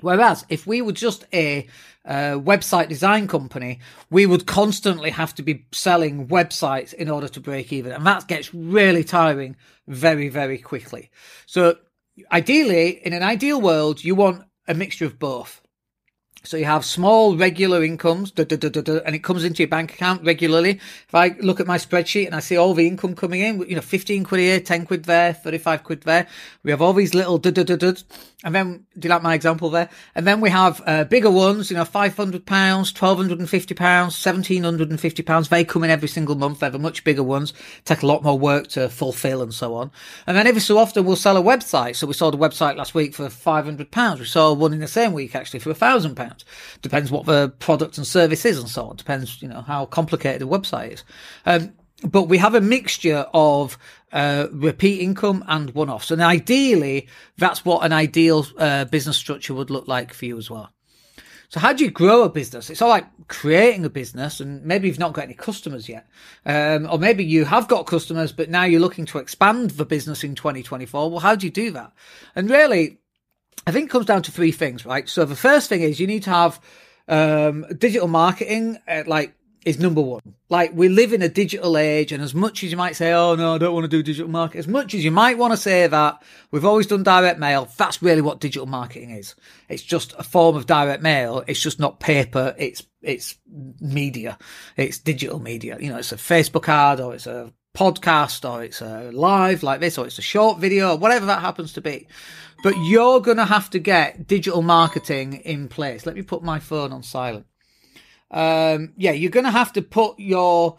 Whereas 0.00 0.44
if 0.48 0.66
we 0.66 0.82
were 0.82 0.92
just 0.92 1.26
a 1.32 1.66
uh, 2.04 2.38
website 2.38 2.88
design 2.88 3.28
company, 3.28 3.80
we 4.10 4.26
would 4.26 4.46
constantly 4.46 5.10
have 5.10 5.34
to 5.34 5.42
be 5.42 5.66
selling 5.72 6.28
websites 6.28 6.94
in 6.94 7.10
order 7.10 7.28
to 7.28 7.40
break 7.40 7.72
even. 7.72 7.92
And 7.92 8.06
that 8.06 8.28
gets 8.28 8.54
really 8.54 9.04
tiring 9.04 9.56
very, 9.86 10.28
very 10.28 10.58
quickly. 10.58 11.10
So 11.46 11.76
ideally, 12.32 13.00
in 13.04 13.12
an 13.12 13.22
ideal 13.22 13.60
world, 13.60 14.02
you 14.02 14.14
want 14.14 14.44
a 14.66 14.74
mixture 14.74 15.06
of 15.06 15.18
both. 15.18 15.60
So 16.44 16.56
you 16.56 16.64
have 16.64 16.84
small 16.84 17.36
regular 17.36 17.82
incomes, 17.82 18.32
and 18.36 19.14
it 19.14 19.24
comes 19.24 19.44
into 19.44 19.62
your 19.62 19.68
bank 19.68 19.92
account 19.92 20.24
regularly. 20.24 20.80
If 21.08 21.14
I 21.14 21.36
look 21.40 21.60
at 21.60 21.66
my 21.66 21.78
spreadsheet 21.78 22.26
and 22.26 22.34
I 22.34 22.40
see 22.40 22.56
all 22.56 22.74
the 22.74 22.86
income 22.86 23.14
coming 23.14 23.40
in, 23.40 23.60
you 23.68 23.74
know, 23.74 23.82
15 23.82 24.24
quid 24.24 24.40
here, 24.40 24.60
10 24.60 24.86
quid 24.86 25.04
there, 25.04 25.32
35 25.34 25.84
quid 25.84 26.02
there. 26.02 26.26
We 26.62 26.70
have 26.70 26.80
all 26.80 26.92
these 26.92 27.14
little 27.14 27.38
and 28.44 28.54
then, 28.54 28.86
do 28.96 29.08
you 29.08 29.10
like 29.10 29.24
my 29.24 29.34
example 29.34 29.68
there? 29.68 29.88
And 30.14 30.24
then 30.24 30.40
we 30.40 30.48
have 30.50 30.80
uh, 30.86 31.02
bigger 31.02 31.30
ones, 31.30 31.72
you 31.72 31.76
know, 31.76 31.82
£500, 31.82 32.14
£1,250, 32.44 33.44
£1,750. 33.74 35.48
They 35.48 35.64
come 35.64 35.82
in 35.82 35.90
every 35.90 36.06
single 36.06 36.36
month. 36.36 36.60
They're 36.60 36.70
the 36.70 36.78
much 36.78 37.02
bigger 37.02 37.24
ones, 37.24 37.52
take 37.84 38.02
a 38.02 38.06
lot 38.06 38.22
more 38.22 38.38
work 38.38 38.68
to 38.68 38.88
fulfill 38.88 39.42
and 39.42 39.52
so 39.52 39.74
on. 39.74 39.90
And 40.24 40.36
then 40.36 40.46
every 40.46 40.60
so 40.60 40.78
often 40.78 41.04
we'll 41.04 41.16
sell 41.16 41.36
a 41.36 41.42
website. 41.42 41.96
So 41.96 42.06
we 42.06 42.12
sold 42.12 42.36
a 42.36 42.38
website 42.38 42.76
last 42.76 42.94
week 42.94 43.12
for 43.12 43.26
£500. 43.26 44.18
We 44.20 44.24
sold 44.24 44.60
one 44.60 44.72
in 44.72 44.78
the 44.78 44.86
same 44.86 45.12
week 45.12 45.34
actually 45.34 45.58
for 45.58 45.74
£1,000. 46.44 46.80
Depends 46.82 47.10
what 47.10 47.26
the 47.26 47.50
product 47.58 47.98
and 47.98 48.06
service 48.06 48.44
is 48.44 48.58
and 48.58 48.68
so 48.68 48.86
on. 48.86 48.96
Depends, 48.96 49.40
you 49.42 49.48
know, 49.48 49.62
how 49.62 49.86
complicated 49.86 50.40
the 50.40 50.48
website 50.48 50.92
is. 50.92 51.04
Um, 51.46 51.72
but 52.04 52.24
we 52.24 52.38
have 52.38 52.54
a 52.54 52.60
mixture 52.60 53.26
of 53.34 53.76
uh, 54.12 54.46
repeat 54.52 55.00
income 55.00 55.44
and 55.48 55.74
one 55.74 55.90
offs. 55.90 56.10
And 56.10 56.22
ideally, 56.22 57.08
that's 57.36 57.64
what 57.64 57.84
an 57.84 57.92
ideal 57.92 58.46
uh, 58.56 58.84
business 58.84 59.16
structure 59.16 59.54
would 59.54 59.70
look 59.70 59.88
like 59.88 60.14
for 60.14 60.24
you 60.24 60.38
as 60.38 60.48
well. 60.48 60.70
So 61.50 61.60
how 61.60 61.72
do 61.72 61.82
you 61.82 61.90
grow 61.90 62.24
a 62.24 62.28
business? 62.28 62.68
It's 62.68 62.82
all 62.82 62.90
like 62.90 63.06
creating 63.28 63.84
a 63.86 63.90
business 63.90 64.38
and 64.38 64.62
maybe 64.64 64.86
you've 64.86 64.98
not 64.98 65.14
got 65.14 65.24
any 65.24 65.34
customers 65.34 65.88
yet. 65.88 66.06
Um, 66.44 66.86
or 66.90 66.98
maybe 66.98 67.24
you 67.24 67.46
have 67.46 67.68
got 67.68 67.86
customers, 67.86 68.32
but 68.32 68.50
now 68.50 68.64
you're 68.64 68.82
looking 68.82 69.06
to 69.06 69.18
expand 69.18 69.70
the 69.70 69.86
business 69.86 70.22
in 70.22 70.34
2024. 70.34 71.10
Well, 71.10 71.20
how 71.20 71.34
do 71.34 71.46
you 71.46 71.52
do 71.52 71.70
that? 71.70 71.92
And 72.36 72.50
really, 72.50 72.98
I 73.68 73.70
think 73.70 73.90
it 73.90 73.92
comes 73.92 74.06
down 74.06 74.22
to 74.22 74.32
three 74.32 74.50
things, 74.50 74.86
right? 74.86 75.06
So 75.06 75.26
the 75.26 75.36
first 75.36 75.68
thing 75.68 75.82
is 75.82 76.00
you 76.00 76.06
need 76.06 76.22
to 76.22 76.30
have 76.30 76.58
um, 77.06 77.66
digital 77.76 78.08
marketing, 78.08 78.78
uh, 78.88 79.02
like 79.06 79.34
is 79.66 79.78
number 79.78 80.00
one. 80.00 80.22
Like 80.48 80.70
we 80.72 80.88
live 80.88 81.12
in 81.12 81.20
a 81.20 81.28
digital 81.28 81.76
age, 81.76 82.10
and 82.10 82.22
as 82.22 82.34
much 82.34 82.64
as 82.64 82.70
you 82.70 82.78
might 82.78 82.96
say, 82.96 83.12
"Oh 83.12 83.34
no, 83.34 83.56
I 83.56 83.58
don't 83.58 83.74
want 83.74 83.84
to 83.84 83.88
do 83.88 84.02
digital 84.02 84.30
marketing," 84.30 84.60
as 84.60 84.68
much 84.68 84.94
as 84.94 85.04
you 85.04 85.10
might 85.10 85.36
want 85.36 85.52
to 85.52 85.58
say 85.58 85.86
that 85.86 86.22
we've 86.50 86.64
always 86.64 86.86
done 86.86 87.02
direct 87.02 87.38
mail, 87.38 87.68
that's 87.76 88.02
really 88.02 88.22
what 88.22 88.40
digital 88.40 88.64
marketing 88.64 89.10
is. 89.10 89.34
It's 89.68 89.82
just 89.82 90.14
a 90.16 90.22
form 90.22 90.56
of 90.56 90.64
direct 90.64 91.02
mail. 91.02 91.44
It's 91.46 91.60
just 91.60 91.78
not 91.78 92.00
paper. 92.00 92.54
It's 92.56 92.86
it's 93.02 93.36
media. 93.82 94.38
It's 94.78 94.96
digital 94.96 95.40
media. 95.40 95.76
You 95.78 95.90
know, 95.90 95.98
it's 95.98 96.12
a 96.12 96.16
Facebook 96.16 96.70
ad 96.70 97.00
or 97.00 97.14
it's 97.14 97.26
a 97.26 97.52
podcast 97.76 98.48
or 98.48 98.64
it's 98.64 98.80
a 98.80 99.10
live 99.12 99.62
like 99.62 99.80
this 99.80 99.98
or 99.98 100.06
it's 100.06 100.18
a 100.18 100.22
short 100.22 100.58
video 100.58 100.94
or 100.94 100.96
whatever 100.96 101.26
that 101.26 101.42
happens 101.42 101.74
to 101.74 101.82
be. 101.82 102.08
But 102.62 102.74
you're 102.78 103.20
going 103.20 103.36
to 103.36 103.44
have 103.44 103.70
to 103.70 103.78
get 103.78 104.26
digital 104.26 104.62
marketing 104.62 105.34
in 105.34 105.68
place. 105.68 106.06
Let 106.06 106.16
me 106.16 106.22
put 106.22 106.42
my 106.42 106.58
phone 106.58 106.92
on 106.92 107.02
silent 107.02 107.46
um, 108.30 108.92
yeah, 108.96 109.12
you're 109.12 109.30
going 109.30 109.44
to 109.44 109.50
have 109.50 109.72
to 109.74 109.82
put 109.82 110.18
your 110.18 110.76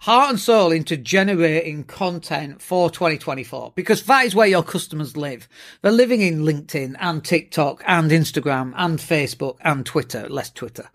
heart 0.00 0.30
and 0.30 0.40
soul 0.40 0.72
into 0.72 0.96
generating 0.96 1.84
content 1.84 2.60
for 2.62 2.90
2024 2.90 3.72
because 3.74 4.04
that 4.04 4.24
is 4.24 4.34
where 4.34 4.46
your 4.46 4.62
customers 4.62 5.16
live. 5.16 5.48
They're 5.82 5.92
living 5.92 6.20
in 6.20 6.42
LinkedIn 6.42 6.96
and 6.98 7.24
TikTok 7.24 7.82
and 7.86 8.10
Instagram 8.10 8.72
and 8.76 8.98
Facebook 8.98 9.56
and 9.62 9.84
Twitter, 9.84 10.28
less 10.28 10.50
Twitter. 10.50 10.90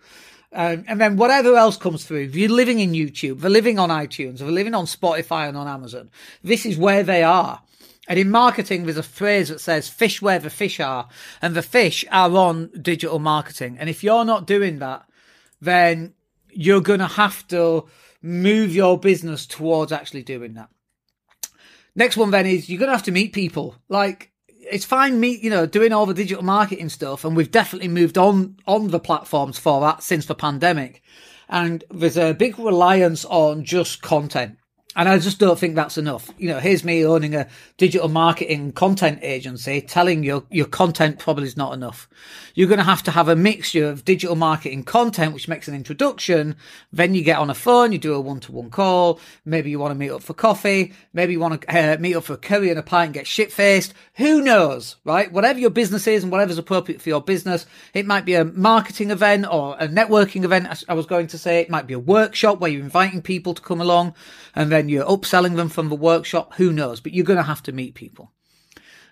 Um, 0.54 0.86
and 0.88 1.02
then 1.02 1.18
whatever 1.18 1.56
else 1.56 1.76
comes 1.76 2.06
through, 2.06 2.24
if 2.24 2.36
you're 2.36 2.50
living 2.50 2.80
in 2.80 2.94
YouTube, 2.94 3.42
they're 3.42 3.50
living 3.50 3.78
on 3.78 3.90
iTunes, 3.90 4.40
they're 4.40 4.50
living 4.50 4.74
on 4.74 4.86
Spotify 4.86 5.50
and 5.50 5.58
on 5.58 5.68
Amazon. 5.68 6.10
This 6.44 6.66
is 6.66 6.78
where 6.78 7.04
they 7.04 7.24
are. 7.24 7.62
And 8.08 8.20
in 8.20 8.30
marketing, 8.30 8.84
there's 8.84 8.98
a 8.98 9.04
phrase 9.04 9.50
that 9.50 9.62
says 9.62 9.90
fish 9.90 10.22
where 10.22 10.40
the 10.40 10.50
fish 10.50 10.80
are, 10.80 11.08
and 11.42 11.56
the 11.56 11.62
fish 11.62 12.06
are 12.12 12.36
on 12.36 12.70
digital 12.82 13.20
marketing. 13.20 13.78
And 13.80 13.90
if 13.90 14.04
you're 14.04 14.26
not 14.26 14.48
doing 14.48 14.80
that, 14.80 15.06
then 15.60 16.14
you're 16.50 16.82
going 16.82 17.00
to 17.00 17.08
have 17.08 17.48
to 17.50 17.88
move 18.22 18.74
your 18.74 19.00
business 19.00 19.46
towards 19.46 19.92
actually 19.92 20.24
doing 20.24 20.54
that. 20.54 20.70
Next 21.96 22.18
one 22.18 22.32
then 22.32 22.46
is 22.46 22.70
you're 22.70 22.80
going 22.80 22.90
to 22.90 22.96
have 22.96 23.06
to 23.06 23.12
meet 23.12 23.34
people. 23.34 23.76
Like, 23.90 24.32
it's 24.48 24.86
fine 24.86 25.20
me, 25.20 25.38
you 25.42 25.50
know, 25.50 25.66
doing 25.66 25.94
all 25.94 26.06
the 26.06 26.14
digital 26.14 26.44
marketing 26.44 26.90
stuff, 26.90 27.24
and 27.24 27.36
we've 27.36 27.52
definitely 27.52 27.88
moved 27.88 28.18
on 28.18 28.58
on 28.68 28.90
the 28.90 29.00
platforms 29.00 29.58
for 29.58 29.82
that 29.82 30.04
since 30.04 30.26
the 30.26 30.36
pandemic. 30.36 31.02
And 31.48 31.84
there's 31.92 32.18
a 32.18 32.34
big 32.34 32.58
reliance 32.58 33.26
on 33.26 33.64
just 33.64 34.02
content. 34.02 34.58
And 34.96 35.10
I 35.10 35.20
just 35.20 35.40
don't 35.40 35.60
think 35.60 35.76
that's 35.76 35.98
enough. 35.98 36.30
You 36.38 36.48
know, 36.48 36.60
here's 36.60 36.86
me 36.86 37.06
owning 37.06 37.36
a 37.36 37.48
digital 37.78 38.08
marketing 38.08 38.72
content 38.72 39.20
agency 39.22 39.82
telling 39.82 40.24
you 40.24 40.46
your 40.50 40.68
content 40.68 41.20
probably 41.20 41.44
is 41.44 41.58
not 41.58 41.74
enough. 41.74 42.08
You're 42.54 42.70
going 42.70 42.80
to 42.80 42.86
have 42.86 43.04
to 43.04 43.12
have 43.12 43.28
a 43.28 43.36
mixture 43.36 43.90
of 43.90 44.06
digital 44.06 44.38
marketing 44.38 44.84
content, 44.84 45.34
which 45.34 45.50
makes 45.50 45.68
an 45.68 45.76
introduction. 45.76 46.56
Then 46.94 47.14
you 47.14 47.24
get 47.24 47.40
on 47.40 47.50
a 47.50 47.54
phone, 47.54 47.92
you 47.92 47.98
do 47.98 48.14
a 48.14 48.22
one 48.22 48.40
to 48.42 48.54
one 48.54 48.70
call. 48.70 49.20
Maybe 49.44 49.70
you 49.70 49.80
want 49.80 49.92
to 49.92 50.00
meet 50.00 50.12
up 50.12 50.24
for 50.24 50.34
coffee. 50.34 50.94
Maybe 51.12 51.34
you 51.34 51.42
want 51.42 51.62
to 51.62 51.94
uh, 51.94 51.98
meet 52.00 52.16
up 52.16 52.24
for 52.24 52.34
a 52.34 52.38
curry 52.38 52.70
and 52.70 52.80
a 52.80 52.84
pint 52.84 53.08
and 53.08 53.14
get 53.14 53.28
shit 53.28 53.52
faced. 53.52 53.94
Who 54.14 54.42
knows, 54.42 54.96
right? 55.04 55.30
Whatever 55.30 55.60
your 55.60 55.72
business 55.72 56.08
is 56.08 56.24
and 56.24 56.32
whatever's 56.32 56.58
appropriate 56.58 57.02
for 57.02 57.10
your 57.10 57.22
business. 57.22 57.66
It 57.94 58.06
might 58.06 58.24
be 58.24 58.36
a 58.36 58.46
marketing 58.46 59.12
event 59.12 59.46
or 59.52 59.76
a 59.78 59.90
networking 59.90 60.46
event. 60.46 60.86
I 60.88 60.94
was 60.94 61.06
going 61.06 61.28
to 61.28 61.38
say, 61.38 61.60
it 61.60 61.70
might 61.70 61.86
be 61.86 61.94
a 61.94 62.00
workshop 62.00 62.62
where 62.62 62.72
you're 62.72 62.82
inviting 62.82 63.22
people 63.22 63.54
to 63.54 63.62
come 63.62 63.82
along 63.82 64.14
and 64.56 64.72
then 64.72 64.85
you're 64.90 65.06
upselling 65.06 65.56
them 65.56 65.70
from 65.70 65.90
the 65.90 65.96
workshop. 65.96 66.54
Who 66.56 66.72
knows? 66.72 67.00
But 67.00 67.14
you're 67.14 67.26
going 67.26 67.38
to 67.38 67.44
have 67.44 67.64
to 67.64 67.72
meet 67.72 67.96
people. 67.96 68.32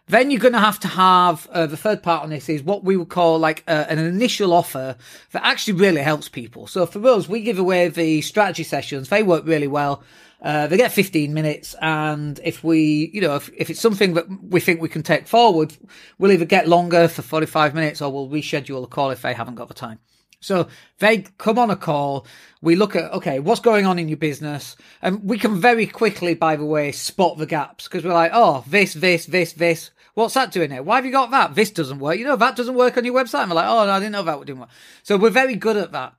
Then 0.08 0.32
you're 0.32 0.42
going 0.42 0.54
to 0.54 0.60
have 0.60 0.82
to 0.82 0.90
have 0.90 1.48
uh, 1.48 1.66
the 1.66 1.78
third 1.78 2.04
part 2.04 2.24
on 2.24 2.30
this 2.30 2.50
is 2.50 2.62
what 2.62 2.84
we 2.84 2.98
would 2.98 3.08
call 3.08 3.40
like 3.40 3.64
uh, 3.68 3.86
an 3.88 4.00
initial 4.00 4.52
offer 4.52 4.98
that 5.32 5.46
actually 5.46 5.80
really 5.80 6.02
helps 6.02 6.28
people. 6.28 6.68
So 6.68 6.86
for 6.86 7.06
us, 7.08 7.30
we 7.30 7.42
give 7.42 7.58
away 7.58 7.88
the 7.88 8.22
strategy 8.22 8.64
sessions. 8.64 9.08
They 9.08 9.24
work 9.24 9.46
really 9.46 9.68
well. 9.68 10.04
Uh, 10.42 10.68
they 10.68 10.76
get 10.76 10.92
15 10.92 11.34
minutes. 11.34 11.74
And 11.82 12.38
if 12.44 12.66
we, 12.66 13.12
you 13.14 13.22
know, 13.22 13.38
if, 13.38 13.50
if 13.56 13.70
it's 13.70 13.80
something 13.80 14.16
that 14.16 14.26
we 14.44 14.60
think 14.60 14.82
we 14.82 14.90
can 14.90 15.04
take 15.04 15.26
forward, 15.26 15.74
we'll 16.20 16.34
either 16.34 16.44
get 16.44 16.68
longer 16.68 17.08
for 17.08 17.22
45 17.22 17.74
minutes 17.74 18.02
or 18.02 18.12
we'll 18.12 18.30
reschedule 18.30 18.84
a 18.84 18.88
call 18.88 19.10
if 19.12 19.22
they 19.22 19.34
haven't 19.34 19.56
got 19.56 19.70
the 19.70 19.74
time. 19.74 20.00
So 20.44 20.68
they 21.00 21.20
come 21.38 21.58
on 21.58 21.72
a 21.72 21.76
call. 21.76 22.28
We 22.62 22.76
look 22.76 22.96
at, 22.96 23.12
okay, 23.14 23.40
what's 23.40 23.62
going 23.62 23.86
on 23.86 23.98
in 23.98 24.10
your 24.10 24.18
business? 24.18 24.76
And 25.02 25.24
we 25.24 25.38
can 25.38 25.60
very 25.60 25.88
quickly, 25.88 26.34
by 26.34 26.56
the 26.56 26.66
way, 26.66 26.92
spot 26.92 27.38
the 27.38 27.46
gaps 27.46 27.86
because 27.86 28.04
we're 28.04 28.14
like, 28.14 28.32
oh, 28.34 28.64
this, 28.68 28.94
this, 28.94 29.26
this, 29.26 29.54
this. 29.54 29.92
What's 30.16 30.34
that 30.36 30.52
doing 30.52 30.72
here? 30.72 30.84
Why 30.84 30.98
have 30.98 31.06
you 31.06 31.12
got 31.12 31.32
that? 31.32 31.56
This 31.56 31.72
doesn't 31.72 32.00
work. 32.00 32.20
You 32.20 32.26
know, 32.26 32.36
that 32.36 32.56
doesn't 32.56 32.76
work 32.76 32.98
on 32.98 33.06
your 33.06 33.16
website. 33.16 33.44
And 33.44 33.52
we're 33.52 33.56
like, 33.56 33.68
oh, 33.68 33.86
no, 33.86 33.92
I 33.92 34.00
didn't 34.00 34.12
know 34.12 34.24
that 34.24 34.46
do 34.46 34.56
work. 34.56 34.70
So 35.02 35.18
we're 35.18 35.30
very 35.30 35.56
good 35.56 35.78
at 35.78 35.94
that. 35.94 36.14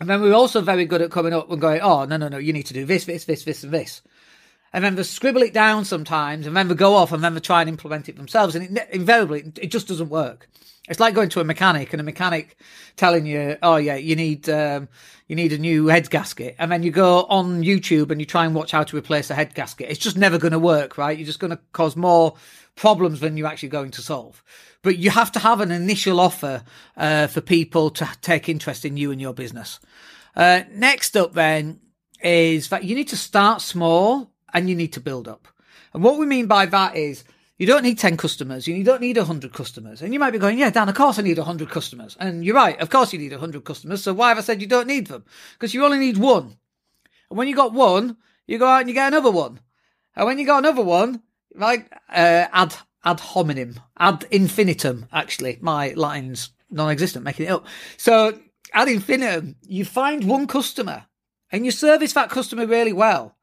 And 0.00 0.08
then 0.08 0.22
we're 0.22 0.32
also 0.32 0.60
very 0.60 0.84
good 0.84 1.02
at 1.02 1.10
coming 1.10 1.34
up 1.34 1.50
and 1.50 1.60
going, 1.60 1.80
oh, 1.80 2.04
no, 2.04 2.16
no, 2.16 2.28
no, 2.28 2.38
you 2.38 2.52
need 2.52 2.66
to 2.66 2.74
do 2.74 2.86
this, 2.86 3.04
this, 3.06 3.24
this, 3.24 3.42
this, 3.42 3.64
and 3.64 3.74
this. 3.74 4.02
And 4.72 4.84
then 4.84 4.96
they 4.96 5.02
scribble 5.02 5.42
it 5.42 5.54
down 5.54 5.84
sometimes, 5.84 6.46
and 6.46 6.56
then 6.56 6.68
they 6.68 6.74
go 6.74 6.94
off 6.94 7.12
and 7.12 7.24
then 7.24 7.34
they 7.34 7.40
try 7.40 7.60
and 7.62 7.70
implement 7.70 8.08
it 8.08 8.16
themselves. 8.16 8.54
And 8.54 8.76
it, 8.76 8.88
invariably, 8.90 9.52
it 9.60 9.70
just 9.70 9.88
doesn't 9.88 10.10
work. 10.10 10.48
It's 10.88 11.00
like 11.00 11.14
going 11.14 11.28
to 11.30 11.40
a 11.40 11.44
mechanic 11.44 11.92
and 11.92 12.00
a 12.00 12.04
mechanic 12.04 12.56
telling 12.96 13.26
you, 13.26 13.56
"Oh 13.62 13.76
yeah, 13.76 13.96
you 13.96 14.16
need 14.16 14.48
um, 14.48 14.88
you 15.26 15.36
need 15.36 15.52
a 15.52 15.58
new 15.58 15.88
head 15.88 16.08
gasket," 16.08 16.56
and 16.58 16.72
then 16.72 16.82
you 16.82 16.90
go 16.90 17.24
on 17.24 17.62
YouTube 17.62 18.10
and 18.10 18.20
you 18.20 18.26
try 18.26 18.46
and 18.46 18.54
watch 18.54 18.70
how 18.70 18.84
to 18.84 18.96
replace 18.96 19.30
a 19.30 19.34
head 19.34 19.54
gasket. 19.54 19.90
It's 19.90 19.98
just 19.98 20.16
never 20.16 20.38
going 20.38 20.52
to 20.52 20.58
work, 20.58 20.96
right? 20.96 21.16
You're 21.16 21.26
just 21.26 21.40
going 21.40 21.50
to 21.50 21.60
cause 21.72 21.94
more 21.94 22.34
problems 22.74 23.20
than 23.20 23.36
you're 23.36 23.46
actually 23.46 23.68
going 23.68 23.90
to 23.92 24.02
solve. 24.02 24.42
But 24.82 24.96
you 24.96 25.10
have 25.10 25.32
to 25.32 25.40
have 25.40 25.60
an 25.60 25.70
initial 25.70 26.20
offer 26.20 26.62
uh, 26.96 27.26
for 27.26 27.40
people 27.40 27.90
to 27.90 28.08
take 28.22 28.48
interest 28.48 28.84
in 28.84 28.96
you 28.96 29.10
and 29.10 29.20
your 29.20 29.34
business. 29.34 29.80
Uh, 30.36 30.62
next 30.70 31.16
up, 31.16 31.34
then, 31.34 31.80
is 32.22 32.68
that 32.70 32.84
you 32.84 32.94
need 32.94 33.08
to 33.08 33.16
start 33.16 33.60
small 33.60 34.30
and 34.52 34.68
you 34.68 34.74
need 34.74 34.92
to 34.94 35.00
build 35.00 35.28
up. 35.28 35.48
And 35.92 36.02
what 36.02 36.18
we 36.18 36.26
mean 36.26 36.46
by 36.46 36.66
that 36.66 36.96
is 36.96 37.24
you 37.58 37.66
don't 37.66 37.82
need 37.82 37.98
10 37.98 38.16
customers. 38.16 38.68
You 38.68 38.84
don't 38.84 39.00
need 39.00 39.16
100 39.16 39.52
customers. 39.52 40.00
And 40.00 40.12
you 40.12 40.20
might 40.20 40.30
be 40.30 40.38
going, 40.38 40.58
yeah, 40.58 40.70
Dan, 40.70 40.88
of 40.88 40.94
course 40.94 41.18
I 41.18 41.22
need 41.22 41.38
100 41.38 41.70
customers. 41.70 42.16
And 42.20 42.44
you're 42.44 42.54
right. 42.54 42.78
Of 42.80 42.88
course 42.88 43.12
you 43.12 43.18
need 43.18 43.32
100 43.32 43.64
customers. 43.64 44.02
So 44.02 44.14
why 44.14 44.28
have 44.28 44.38
I 44.38 44.42
said 44.42 44.60
you 44.60 44.68
don't 44.68 44.86
need 44.86 45.08
them? 45.08 45.24
Because 45.54 45.74
you 45.74 45.84
only 45.84 45.98
need 45.98 46.18
one. 46.18 46.56
And 47.30 47.38
when 47.38 47.48
you 47.48 47.56
got 47.56 47.72
one, 47.72 48.16
you 48.46 48.58
go 48.58 48.66
out 48.66 48.80
and 48.80 48.88
you 48.88 48.94
get 48.94 49.08
another 49.08 49.30
one. 49.30 49.60
And 50.14 50.26
when 50.26 50.38
you 50.38 50.46
got 50.46 50.58
another 50.58 50.82
one, 50.82 51.22
like, 51.54 51.90
uh, 52.08 52.46
ad, 52.52 52.76
ad 53.04 53.20
hominem, 53.20 53.80
ad 53.98 54.24
infinitum, 54.30 55.06
actually. 55.12 55.58
My 55.60 55.94
line's 55.96 56.50
non-existent, 56.70 57.24
making 57.24 57.46
it 57.46 57.50
up. 57.50 57.66
So 57.96 58.38
ad 58.72 58.88
infinitum, 58.88 59.56
you 59.62 59.84
find 59.84 60.24
one 60.24 60.46
customer 60.46 61.06
and 61.50 61.64
you 61.64 61.72
service 61.72 62.12
that 62.12 62.30
customer 62.30 62.66
really 62.66 62.92
well. 62.92 63.36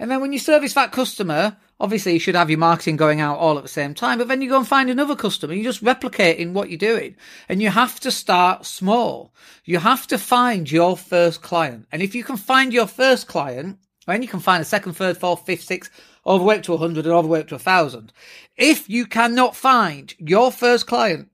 And 0.00 0.10
then 0.10 0.22
when 0.22 0.32
you 0.32 0.38
service 0.38 0.72
that 0.72 0.92
customer, 0.92 1.58
obviously 1.78 2.14
you 2.14 2.18
should 2.18 2.34
have 2.34 2.48
your 2.48 2.58
marketing 2.58 2.96
going 2.96 3.20
out 3.20 3.38
all 3.38 3.58
at 3.58 3.62
the 3.62 3.68
same 3.68 3.92
time, 3.94 4.16
but 4.16 4.28
then 4.28 4.40
you 4.40 4.48
go 4.48 4.56
and 4.56 4.66
find 4.66 4.88
another 4.88 5.14
customer. 5.14 5.52
You're 5.52 5.70
just 5.70 5.84
replicating 5.84 6.52
what 6.52 6.70
you're 6.70 6.78
doing. 6.78 7.16
And 7.50 7.60
you 7.60 7.68
have 7.68 8.00
to 8.00 8.10
start 8.10 8.64
small. 8.64 9.34
You 9.66 9.78
have 9.78 10.06
to 10.06 10.16
find 10.16 10.72
your 10.72 10.96
first 10.96 11.42
client. 11.42 11.86
And 11.92 12.00
if 12.00 12.14
you 12.14 12.24
can 12.24 12.38
find 12.38 12.72
your 12.72 12.86
first 12.86 13.28
client, 13.28 13.78
then 14.06 14.22
you 14.22 14.28
can 14.28 14.40
find 14.40 14.62
a 14.62 14.64
second, 14.64 14.94
third, 14.94 15.18
fourth, 15.18 15.44
fifth, 15.44 15.64
sixth, 15.64 15.90
all 16.24 16.38
the 16.38 16.44
way 16.44 16.56
up 16.56 16.62
to 16.62 16.72
100 16.72 17.04
and 17.04 17.14
all 17.14 17.22
the 17.22 17.28
way 17.28 17.40
up 17.40 17.48
to 17.48 17.56
1,000. 17.56 18.10
If 18.56 18.88
you 18.88 19.04
cannot 19.04 19.54
find 19.54 20.14
your 20.18 20.50
first 20.50 20.86
client, 20.86 21.28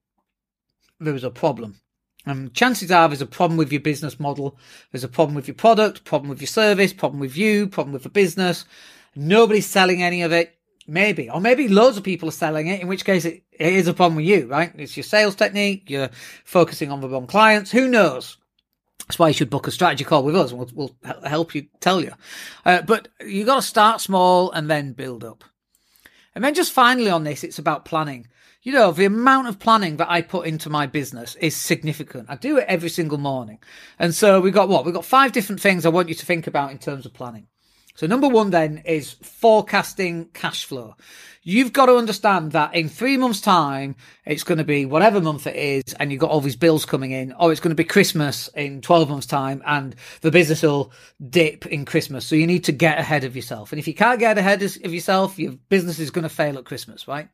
there 0.98 1.14
is 1.14 1.24
a 1.24 1.30
problem. 1.30 1.80
And 2.26 2.52
chances 2.52 2.90
are 2.90 3.08
there's 3.08 3.22
a 3.22 3.26
problem 3.26 3.56
with 3.56 3.70
your 3.70 3.80
business 3.80 4.18
model. 4.18 4.58
There's 4.90 5.04
a 5.04 5.08
problem 5.08 5.36
with 5.36 5.46
your 5.46 5.54
product, 5.54 6.04
problem 6.04 6.28
with 6.28 6.40
your 6.40 6.48
service, 6.48 6.92
problem 6.92 7.20
with 7.20 7.36
you, 7.36 7.68
problem 7.68 7.92
with 7.92 8.02
the 8.02 8.08
business. 8.08 8.64
Nobody's 9.14 9.66
selling 9.66 10.02
any 10.02 10.22
of 10.22 10.32
it. 10.32 10.52
Maybe, 10.88 11.28
or 11.28 11.40
maybe 11.40 11.66
loads 11.66 11.96
of 11.96 12.04
people 12.04 12.28
are 12.28 12.32
selling 12.32 12.68
it, 12.68 12.80
in 12.80 12.86
which 12.86 13.04
case 13.04 13.24
it, 13.24 13.42
it 13.50 13.72
is 13.72 13.88
a 13.88 13.94
problem 13.94 14.16
with 14.16 14.26
you, 14.26 14.46
right? 14.46 14.72
It's 14.76 14.96
your 14.96 15.02
sales 15.02 15.34
technique. 15.34 15.90
You're 15.90 16.10
focusing 16.44 16.92
on 16.92 17.00
the 17.00 17.08
wrong 17.08 17.26
clients. 17.26 17.72
Who 17.72 17.88
knows? 17.88 18.36
That's 19.00 19.18
why 19.18 19.28
you 19.28 19.34
should 19.34 19.50
book 19.50 19.66
a 19.66 19.72
strategy 19.72 20.04
call 20.04 20.22
with 20.22 20.36
us. 20.36 20.52
We'll, 20.52 20.70
we'll 20.74 20.96
help 21.24 21.56
you 21.56 21.66
tell 21.80 22.00
you. 22.02 22.12
Uh, 22.64 22.82
but 22.82 23.08
you 23.20 23.44
got 23.44 23.56
to 23.56 23.62
start 23.62 24.00
small 24.00 24.52
and 24.52 24.70
then 24.70 24.92
build 24.92 25.24
up. 25.24 25.42
And 26.36 26.44
then 26.44 26.54
just 26.54 26.72
finally 26.72 27.10
on 27.10 27.24
this, 27.24 27.42
it's 27.42 27.58
about 27.58 27.84
planning. 27.84 28.28
You 28.66 28.72
know, 28.72 28.90
the 28.90 29.04
amount 29.04 29.46
of 29.46 29.60
planning 29.60 29.98
that 29.98 30.10
I 30.10 30.22
put 30.22 30.48
into 30.48 30.68
my 30.68 30.88
business 30.88 31.36
is 31.36 31.54
significant. 31.54 32.26
I 32.28 32.34
do 32.34 32.58
it 32.58 32.64
every 32.66 32.88
single 32.88 33.16
morning. 33.16 33.60
And 33.96 34.12
so 34.12 34.40
we've 34.40 34.52
got 34.52 34.68
what? 34.68 34.84
We've 34.84 34.92
got 34.92 35.04
five 35.04 35.30
different 35.30 35.60
things 35.60 35.86
I 35.86 35.90
want 35.90 36.08
you 36.08 36.16
to 36.16 36.26
think 36.26 36.48
about 36.48 36.72
in 36.72 36.78
terms 36.78 37.06
of 37.06 37.14
planning. 37.14 37.46
So 37.94 38.08
number 38.08 38.26
one 38.26 38.50
then 38.50 38.82
is 38.84 39.12
forecasting 39.22 40.30
cash 40.34 40.64
flow. 40.64 40.96
You've 41.44 41.72
got 41.72 41.86
to 41.86 41.94
understand 41.94 42.50
that 42.52 42.74
in 42.74 42.88
three 42.88 43.16
months 43.16 43.40
time, 43.40 43.94
it's 44.24 44.42
going 44.42 44.58
to 44.58 44.64
be 44.64 44.84
whatever 44.84 45.20
month 45.20 45.46
it 45.46 45.54
is 45.54 45.94
and 46.00 46.10
you've 46.10 46.20
got 46.20 46.30
all 46.30 46.40
these 46.40 46.56
bills 46.56 46.84
coming 46.84 47.12
in, 47.12 47.34
or 47.34 47.52
it's 47.52 47.60
going 47.60 47.70
to 47.70 47.76
be 47.76 47.84
Christmas 47.84 48.48
in 48.56 48.80
12 48.80 49.08
months 49.08 49.26
time 49.28 49.62
and 49.64 49.94
the 50.22 50.32
business 50.32 50.62
will 50.62 50.90
dip 51.30 51.66
in 51.66 51.84
Christmas. 51.84 52.26
So 52.26 52.34
you 52.34 52.48
need 52.48 52.64
to 52.64 52.72
get 52.72 52.98
ahead 52.98 53.22
of 53.22 53.36
yourself. 53.36 53.70
And 53.70 53.78
if 53.78 53.86
you 53.86 53.94
can't 53.94 54.18
get 54.18 54.38
ahead 54.38 54.60
of 54.60 54.92
yourself, 54.92 55.38
your 55.38 55.52
business 55.68 56.00
is 56.00 56.10
going 56.10 56.24
to 56.24 56.28
fail 56.28 56.58
at 56.58 56.64
Christmas, 56.64 57.06
right? 57.06 57.28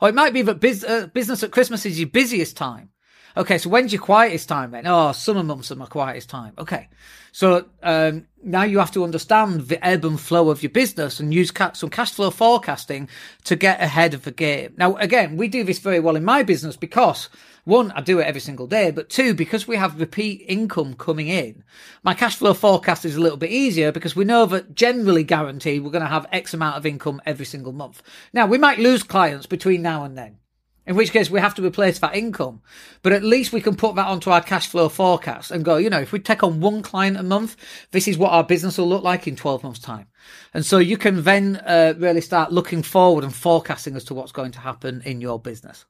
Or 0.00 0.08
it 0.08 0.14
might 0.14 0.32
be 0.32 0.42
that 0.42 0.60
biz- 0.60 0.84
uh, 0.84 1.08
business 1.08 1.42
at 1.42 1.50
Christmas 1.52 1.86
is 1.86 1.98
your 1.98 2.08
busiest 2.08 2.56
time. 2.56 2.90
Okay, 3.36 3.56
so 3.56 3.70
when's 3.70 3.92
your 3.92 4.02
quietest 4.02 4.48
time 4.48 4.72
then? 4.72 4.86
Oh, 4.86 5.12
summer 5.12 5.42
months 5.42 5.72
are 5.72 5.76
my 5.76 5.86
quietest 5.86 6.28
time. 6.28 6.52
Okay, 6.58 6.88
so 7.32 7.64
um, 7.82 8.26
now 8.42 8.62
you 8.62 8.78
have 8.78 8.92
to 8.92 9.04
understand 9.04 9.68
the 9.68 9.84
ebb 9.84 10.04
and 10.04 10.20
flow 10.20 10.50
of 10.50 10.62
your 10.62 10.70
business 10.70 11.18
and 11.18 11.32
use 11.32 11.50
ca- 11.50 11.72
some 11.72 11.88
cash 11.88 12.12
flow 12.12 12.30
forecasting 12.30 13.08
to 13.44 13.56
get 13.56 13.80
ahead 13.80 14.12
of 14.12 14.24
the 14.24 14.32
game. 14.32 14.74
Now, 14.76 14.96
again, 14.96 15.38
we 15.38 15.48
do 15.48 15.64
this 15.64 15.78
very 15.78 15.98
well 15.98 16.16
in 16.16 16.24
my 16.24 16.42
business 16.42 16.76
because 16.76 17.30
one, 17.64 17.92
I 17.92 18.00
do 18.00 18.18
it 18.18 18.26
every 18.26 18.40
single 18.40 18.66
day, 18.66 18.90
but 18.90 19.08
two, 19.08 19.34
because 19.34 19.68
we 19.68 19.76
have 19.76 20.00
repeat 20.00 20.44
income 20.48 20.94
coming 20.94 21.28
in, 21.28 21.62
my 22.02 22.12
cash 22.12 22.36
flow 22.36 22.54
forecast 22.54 23.04
is 23.04 23.14
a 23.14 23.20
little 23.20 23.38
bit 23.38 23.52
easier 23.52 23.92
because 23.92 24.16
we 24.16 24.24
know 24.24 24.46
that 24.46 24.74
generally 24.74 25.22
guaranteed 25.22 25.84
we're 25.84 25.92
going 25.92 26.02
to 26.02 26.08
have 26.08 26.26
X 26.32 26.54
amount 26.54 26.76
of 26.76 26.86
income 26.86 27.22
every 27.24 27.46
single 27.46 27.72
month. 27.72 28.02
Now, 28.32 28.46
we 28.46 28.58
might 28.58 28.80
lose 28.80 29.04
clients 29.04 29.46
between 29.46 29.80
now 29.80 30.02
and 30.02 30.18
then. 30.18 30.38
In 30.84 30.96
which 30.96 31.12
case 31.12 31.30
we 31.30 31.38
have 31.38 31.54
to 31.54 31.64
replace 31.64 32.00
that 32.00 32.16
income. 32.16 32.60
But 33.02 33.12
at 33.12 33.22
least 33.22 33.52
we 33.52 33.60
can 33.60 33.76
put 33.76 33.94
that 33.94 34.08
onto 34.08 34.30
our 34.30 34.40
cash 34.40 34.66
flow 34.66 34.88
forecast 34.88 35.52
and 35.52 35.64
go, 35.64 35.76
you 35.76 35.88
know, 35.88 36.00
if 36.00 36.10
we 36.10 36.18
take 36.18 36.42
on 36.42 36.60
one 36.60 36.82
client 36.82 37.16
a 37.16 37.22
month, 37.22 37.54
this 37.92 38.08
is 38.08 38.18
what 38.18 38.32
our 38.32 38.42
business 38.42 38.78
will 38.78 38.88
look 38.88 39.04
like 39.04 39.28
in 39.28 39.36
12 39.36 39.62
months 39.62 39.78
time. 39.78 40.08
And 40.52 40.66
so 40.66 40.78
you 40.78 40.96
can 40.96 41.22
then 41.22 41.62
uh, 41.64 41.94
really 41.96 42.20
start 42.20 42.50
looking 42.50 42.82
forward 42.82 43.22
and 43.22 43.32
forecasting 43.32 43.94
as 43.94 44.02
to 44.06 44.14
what's 44.14 44.32
going 44.32 44.50
to 44.52 44.58
happen 44.58 45.02
in 45.04 45.20
your 45.20 45.38
business. 45.38 45.84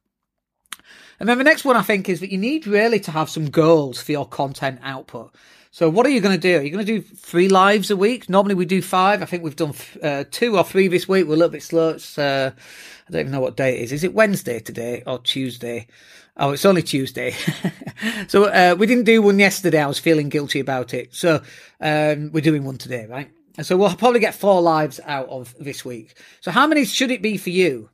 And 1.19 1.29
then 1.29 1.37
the 1.37 1.43
next 1.43 1.65
one 1.65 1.77
I 1.77 1.81
think 1.81 2.09
is 2.09 2.19
that 2.19 2.31
you 2.31 2.37
need 2.37 2.67
really 2.67 2.99
to 3.01 3.11
have 3.11 3.29
some 3.29 3.49
goals 3.49 4.01
for 4.01 4.11
your 4.11 4.27
content 4.27 4.79
output. 4.83 5.33
So 5.73 5.89
what 5.89 6.05
are 6.05 6.09
you 6.09 6.21
going 6.21 6.39
to 6.39 6.41
do? 6.41 6.59
Are 6.59 6.61
you 6.61 6.69
going 6.69 6.85
to 6.85 6.99
do 6.99 7.01
three 7.01 7.49
lives 7.49 7.89
a 7.89 7.97
week? 7.97 8.29
Normally 8.29 8.53
we 8.53 8.65
do 8.65 8.79
five. 8.79 9.23
I 9.23 9.25
think 9.25 9.43
we've 9.43 9.55
done 9.55 9.73
uh, 10.03 10.23
two 10.29 10.55
or 10.55 10.63
three 10.63 10.87
this 10.87 11.07
week. 11.07 11.25
We're 11.25 11.33
a 11.33 11.37
little 11.37 11.51
bit 11.51 11.63
slow. 11.63 11.89
It's, 11.89 12.15
uh, 12.15 12.51
I 12.55 13.11
don't 13.11 13.21
even 13.21 13.31
know 13.31 13.41
what 13.41 13.57
day 13.57 13.77
it 13.77 13.81
is. 13.81 13.91
Is 13.91 14.03
it 14.03 14.13
Wednesday 14.13 14.59
today 14.59 15.01
or 15.07 15.17
Tuesday? 15.17 15.87
Oh, 16.37 16.51
it's 16.51 16.65
only 16.65 16.83
Tuesday. 16.83 17.35
so 18.27 18.45
uh, 18.45 18.75
we 18.77 18.85
didn't 18.85 19.05
do 19.05 19.23
one 19.23 19.39
yesterday. 19.39 19.81
I 19.81 19.87
was 19.87 19.97
feeling 19.97 20.29
guilty 20.29 20.59
about 20.59 20.93
it. 20.93 21.15
So 21.15 21.41
um, 21.81 22.31
we're 22.31 22.41
doing 22.41 22.65
one 22.65 22.77
today, 22.77 23.07
right? 23.07 23.31
And 23.57 23.65
so 23.65 23.75
we'll 23.75 23.95
probably 23.95 24.19
get 24.19 24.35
four 24.35 24.61
lives 24.61 24.99
out 25.05 25.29
of 25.29 25.55
this 25.59 25.83
week. 25.83 26.15
So 26.41 26.51
how 26.51 26.67
many 26.67 26.85
should 26.85 27.09
it 27.09 27.23
be 27.23 27.37
for 27.37 27.49
you? 27.49 27.89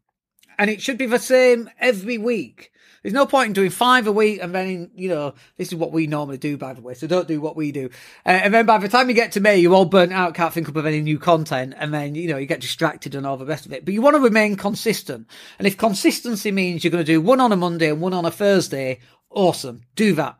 And 0.58 0.70
it 0.70 0.82
should 0.82 0.98
be 0.98 1.06
the 1.06 1.20
same 1.20 1.70
every 1.80 2.18
week. 2.18 2.74
There's 3.02 3.14
no 3.14 3.26
point 3.26 3.48
in 3.48 3.54
doing 3.54 3.70
five 3.70 4.08
a 4.08 4.12
week 4.12 4.40
and 4.42 4.54
then, 4.54 4.92
you 4.96 5.10
know, 5.10 5.34
this 5.58 5.70
is 5.70 5.76
what 5.76 5.92
we 5.92 6.08
normally 6.08 6.38
do, 6.38 6.58
by 6.58 6.74
the 6.74 6.82
way. 6.82 6.94
So 6.94 7.08
don't 7.08 7.28
do 7.28 7.40
what 7.42 7.56
we 7.56 7.72
do. 7.72 7.90
Uh, 8.26 8.30
and 8.30 8.54
then 8.54 8.66
by 8.66 8.78
the 8.78 8.90
time 8.90 9.10
you 9.10 9.16
get 9.16 9.34
to 9.34 9.40
May, 9.40 9.58
you're 9.58 9.74
all 9.74 9.86
burnt 9.86 10.14
out, 10.14 10.34
can't 10.34 10.54
think 10.54 10.70
up 10.70 10.76
of 10.76 10.86
any 10.86 11.02
new 11.02 11.20
content. 11.20 11.74
And 11.78 11.94
then, 11.94 12.16
you 12.16 12.28
know, 12.30 12.38
you 12.38 12.46
get 12.46 12.62
distracted 12.62 13.16
and 13.16 13.26
all 13.26 13.38
the 13.38 13.46
rest 13.46 13.66
of 13.66 13.74
it. 13.74 13.86
But 13.86 13.94
you 13.94 14.02
want 14.02 14.16
to 14.16 14.22
remain 14.22 14.56
consistent. 14.56 15.28
And 15.58 15.68
if 15.68 15.78
consistency 15.78 16.52
means 16.52 16.84
you're 16.84 16.92
going 16.92 17.06
to 17.06 17.12
do 17.12 17.22
one 17.22 17.40
on 17.40 17.52
a 17.52 17.56
Monday 17.56 17.90
and 17.90 18.02
one 18.02 18.14
on 18.14 18.26
a 18.26 18.32
Thursday, 18.32 19.00
awesome. 19.30 19.82
Do 19.96 20.14
that. 20.16 20.38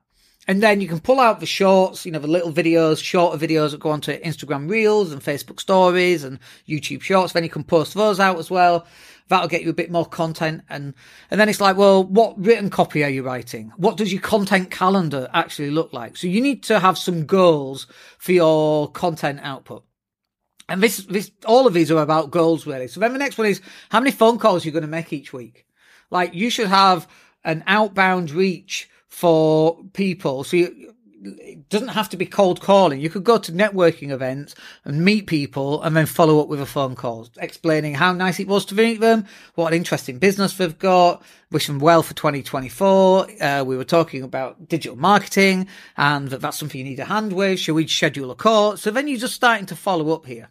And 0.50 0.64
then 0.64 0.82
you 0.82 0.88
can 0.88 1.00
pull 1.00 1.20
out 1.20 1.42
the 1.42 1.46
shorts, 1.46 2.08
you 2.08 2.12
know, 2.12 2.18
the 2.18 2.28
little 2.28 2.52
videos, 2.52 3.04
shorter 3.04 3.38
videos 3.38 3.70
that 3.70 3.80
go 3.80 3.92
onto 3.92 4.20
Instagram 4.22 4.68
Reels 4.68 5.12
and 5.12 5.22
Facebook 5.22 5.60
Stories 5.60 6.24
and 6.24 6.40
YouTube 6.68 7.04
Shorts. 7.04 7.34
Then 7.34 7.44
you 7.44 7.52
can 7.52 7.64
post 7.64 7.94
those 7.94 8.20
out 8.20 8.40
as 8.40 8.50
well. 8.50 8.88
That'll 9.28 9.48
get 9.48 9.62
you 9.62 9.70
a 9.70 9.74
bit 9.74 9.92
more 9.92 10.08
content. 10.08 10.64
And, 10.68 10.96
and 11.30 11.40
then 11.40 11.50
it's 11.50 11.62
like, 11.62 11.78
well, 11.78 12.04
what 12.04 12.44
written 12.44 12.72
copy 12.72 13.04
are 13.04 13.12
you 13.12 13.22
writing? 13.22 13.72
What 13.78 13.96
does 13.96 14.12
your 14.12 14.24
content 14.24 14.72
calendar 14.72 15.30
actually 15.36 15.70
look 15.70 15.94
like? 15.94 16.18
So 16.18 16.26
you 16.26 16.42
need 16.42 16.64
to 16.64 16.80
have 16.80 16.98
some 16.98 17.28
goals 17.28 17.86
for 18.18 18.32
your 18.32 18.92
content 18.92 19.42
output. 19.44 19.86
And 20.68 20.82
this, 20.82 20.98
this, 20.98 21.30
all 21.46 21.68
of 21.68 21.76
these 21.76 21.92
are 21.92 22.02
about 22.02 22.32
goals 22.32 22.66
really. 22.66 22.88
So 22.88 23.00
then 23.00 23.14
the 23.14 23.20
next 23.20 23.38
one 23.38 23.46
is 23.46 23.62
how 23.90 24.00
many 24.00 24.10
phone 24.10 24.40
calls 24.40 24.66
you're 24.66 24.72
going 24.72 24.82
to 24.82 24.88
make 24.88 25.14
each 25.14 25.32
week. 25.32 25.68
Like 26.10 26.34
you 26.34 26.50
should 26.50 26.70
have 26.70 27.08
an 27.44 27.64
outbound 27.68 28.32
reach 28.32 28.90
for 29.10 29.84
people. 29.94 30.44
So 30.44 30.58
you, 30.58 30.94
it 31.22 31.68
doesn't 31.70 31.90
have 31.90 32.10
to 32.10 32.18
be 32.18 32.26
cold 32.26 32.62
calling. 32.62 33.02
You 33.02 33.10
could 33.10 33.24
go 33.24 33.38
to 33.38 33.52
networking 33.52 34.12
events 34.12 34.56
and 34.86 35.04
meet 35.04 35.28
people 35.28 35.82
and 35.82 35.96
then 35.96 36.06
follow 36.06 36.40
up 36.40 36.48
with 36.48 36.62
a 36.62 36.66
phone 36.66 36.96
call 36.96 37.28
explaining 37.38 37.96
how 37.96 38.14
nice 38.14 38.40
it 38.40 38.48
was 38.48 38.66
to 38.66 38.76
meet 38.76 39.02
them, 39.02 39.26
what 39.56 39.74
an 39.74 39.78
interesting 39.78 40.20
business 40.20 40.56
they've 40.56 40.78
got, 40.78 41.22
wish 41.52 41.68
them 41.68 41.80
well 41.80 42.04
for 42.04 42.14
2024. 42.14 43.42
Uh, 43.42 43.64
we 43.66 43.76
were 43.76 43.84
talking 43.84 44.24
about 44.24 44.70
digital 44.70 44.98
marketing 44.98 45.68
and 45.98 46.30
that 46.30 46.42
that's 46.42 46.58
something 46.58 46.80
you 46.80 46.86
need 46.86 47.00
a 47.00 47.06
hand 47.06 47.34
with. 47.34 47.60
Should 47.60 47.76
we 47.76 47.88
schedule 47.88 48.32
a 48.32 48.36
call? 48.36 48.78
So 48.78 48.92
then 48.92 49.08
you're 49.08 49.20
just 49.20 49.36
starting 49.36 49.66
to 49.68 49.76
follow 49.76 50.14
up 50.14 50.26
here. 50.26 50.50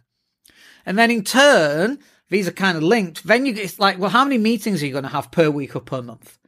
And 0.85 0.97
then 0.97 1.11
in 1.11 1.23
turn, 1.23 1.99
these 2.29 2.47
are 2.47 2.51
kind 2.51 2.77
of 2.77 2.83
linked. 2.83 3.25
Then 3.25 3.45
you 3.45 3.53
get 3.53 3.65
it's 3.65 3.79
like, 3.79 3.97
well, 3.97 4.09
how 4.09 4.23
many 4.23 4.37
meetings 4.37 4.83
are 4.83 4.85
you 4.85 4.91
going 4.91 5.03
to 5.03 5.09
have 5.09 5.31
per 5.31 5.49
week 5.49 5.75
or 5.75 5.79
per 5.79 6.01
month? 6.01 6.38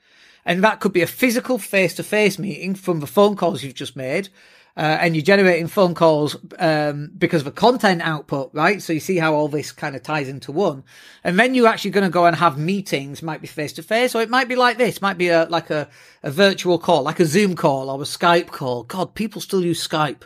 And 0.46 0.64
that 0.64 0.80
could 0.80 0.94
be 0.94 1.02
a 1.02 1.08
physical 1.08 1.58
face 1.58 1.96
to 1.96 2.04
face 2.04 2.40
meeting 2.40 2.76
from 2.76 3.00
the 3.00 3.08
phone 3.08 3.36
calls 3.36 3.64
you've 3.64 3.76
just 3.76 3.96
made. 3.96 4.30
Uh, 4.78 4.98
and 5.02 5.16
you're 5.16 5.24
generating 5.24 5.68
phone 5.68 5.94
calls 5.94 6.38
um, 6.58 7.12
because 7.18 7.42
of 7.42 7.48
a 7.48 7.52
content 7.52 8.02
output, 8.02 8.50
right? 8.54 8.82
So 8.82 8.94
you 8.94 9.02
see 9.02 9.18
how 9.18 9.34
all 9.34 9.50
this 9.50 9.74
kind 9.74 9.98
of 9.98 10.04
ties 10.04 10.30
into 10.30 10.54
one. 10.54 10.86
And 11.26 11.38
then 11.38 11.54
you're 11.54 11.68
actually 11.68 11.92
going 11.92 12.06
to 12.06 12.10
go 12.10 12.26
and 12.26 12.38
have 12.38 12.58
meetings, 12.58 13.22
might 13.22 13.42
be 13.42 13.48
face 13.48 13.74
to 13.74 13.84
face, 13.84 14.16
or 14.16 14.22
it 14.22 14.30
might 14.30 14.48
be 14.48 14.56
like 14.56 14.78
this, 14.78 15.02
might 15.02 15.18
be 15.18 15.28
a, 15.28 15.44
like 15.46 15.70
a, 15.70 15.90
a 16.24 16.32
virtual 16.32 16.80
call, 16.80 17.04
like 17.04 17.20
a 17.20 17.26
Zoom 17.26 17.54
call 17.54 17.90
or 17.90 18.02
a 18.02 18.06
Skype 18.06 18.48
call. 18.48 18.84
God, 18.84 19.14
people 19.14 19.42
still 19.42 19.64
use 19.64 19.86
Skype. 19.86 20.24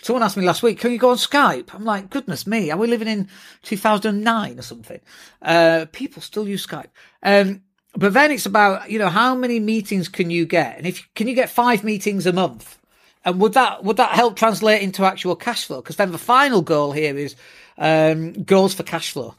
Someone 0.00 0.22
asked 0.22 0.38
me 0.38 0.44
last 0.44 0.62
week, 0.62 0.80
can 0.80 0.90
you 0.90 0.98
go 0.98 1.10
on 1.10 1.16
Skype? 1.16 1.74
I'm 1.74 1.84
like, 1.84 2.08
goodness 2.08 2.46
me, 2.46 2.70
are 2.70 2.78
we 2.78 2.88
living 2.88 3.08
in 3.08 3.28
2009 3.62 4.58
or 4.58 4.62
something? 4.62 5.00
Uh, 5.42 5.84
people 5.92 6.22
still 6.22 6.48
use 6.48 6.66
Skype. 6.66 6.88
Um, 7.22 7.60
but 7.94 8.14
then 8.14 8.30
it's 8.30 8.46
about, 8.46 8.90
you 8.90 8.98
know, 8.98 9.08
how 9.08 9.34
many 9.34 9.60
meetings 9.60 10.08
can 10.08 10.30
you 10.30 10.46
get? 10.46 10.78
And 10.78 10.86
if, 10.86 11.06
can 11.14 11.28
you 11.28 11.34
get 11.34 11.50
five 11.50 11.84
meetings 11.84 12.26
a 12.26 12.32
month? 12.32 12.78
And 13.24 13.40
would 13.40 13.52
that, 13.52 13.84
would 13.84 13.98
that 13.98 14.12
help 14.12 14.36
translate 14.36 14.82
into 14.82 15.04
actual 15.04 15.36
cash 15.36 15.66
flow? 15.66 15.80
Because 15.80 15.96
then 15.96 16.10
the 16.10 16.18
final 16.18 16.62
goal 16.62 16.92
here 16.92 17.16
is, 17.16 17.36
um, 17.78 18.32
goals 18.44 18.74
for 18.74 18.82
cash 18.82 19.12
flow. 19.12 19.34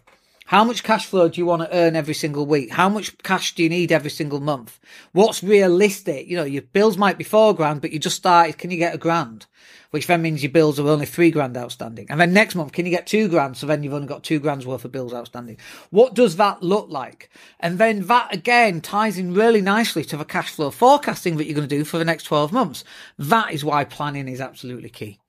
How 0.46 0.64
much 0.64 0.84
cash 0.84 1.06
flow 1.06 1.30
do 1.30 1.40
you 1.40 1.46
want 1.46 1.62
to 1.62 1.76
earn 1.76 1.96
every 1.96 2.14
single 2.14 2.46
week? 2.46 2.72
How 2.72 2.90
much 2.90 3.18
cash 3.20 3.56
do 3.56 3.64
you 3.64 3.70
need 3.70 3.92
every 3.92 4.10
single 4.10 4.42
month? 4.42 4.80
What's 5.14 5.42
realistic? 5.42 6.28
You 6.28 6.38
know, 6.38 6.44
your 6.44 6.64
bills 6.64 6.98
might 6.98 7.18
be 7.18 7.24
four 7.24 7.54
grand, 7.56 7.82
but 7.82 7.92
you 7.92 8.00
just 8.00 8.18
started. 8.18 8.58
Can 8.58 8.70
you 8.70 8.78
get 8.78 8.94
a 8.94 8.98
grand? 8.98 9.46
Which 9.92 10.08
then 10.08 10.22
means 10.22 10.44
your 10.44 10.52
bills 10.52 10.80
are 10.80 10.88
only 10.88 11.06
three 11.06 11.32
grand 11.32 11.56
outstanding. 11.56 12.08
And 12.10 12.20
then 12.20 12.34
next 12.34 12.56
month, 12.56 12.74
can 12.74 12.86
you 12.86 12.92
get 12.92 13.08
two 13.08 13.30
grand? 13.30 13.56
So 13.56 13.68
then 13.68 13.84
you've 13.84 13.94
only 13.94 14.08
got 14.08 14.24
two 14.24 14.40
grand's 14.40 14.66
worth 14.66 14.84
of 14.84 14.92
bills 14.92 15.14
outstanding. 15.14 15.58
What 15.92 16.14
does 16.14 16.36
that 16.36 16.62
look 16.62 16.90
like? 16.90 17.30
And 17.60 17.78
then 17.78 18.08
that 18.08 18.34
again 18.34 18.82
ties 18.82 19.18
in 19.18 19.34
really 19.34 19.62
nicely 19.62 20.04
to 20.06 20.18
the 20.18 20.26
cash 20.26 20.50
flow 20.50 20.72
forecasting 20.72 21.38
that 21.38 21.46
you're 21.46 21.56
going 21.56 21.70
to 21.70 21.76
do 21.76 21.86
for 21.86 21.98
the 21.98 22.06
next 22.06 22.24
12 22.24 22.52
months. 22.52 22.84
That 23.18 23.54
is 23.54 23.64
why 23.64 23.86
planning 23.86 24.28
is 24.28 24.42
absolutely 24.42 24.90
key. 24.90 25.20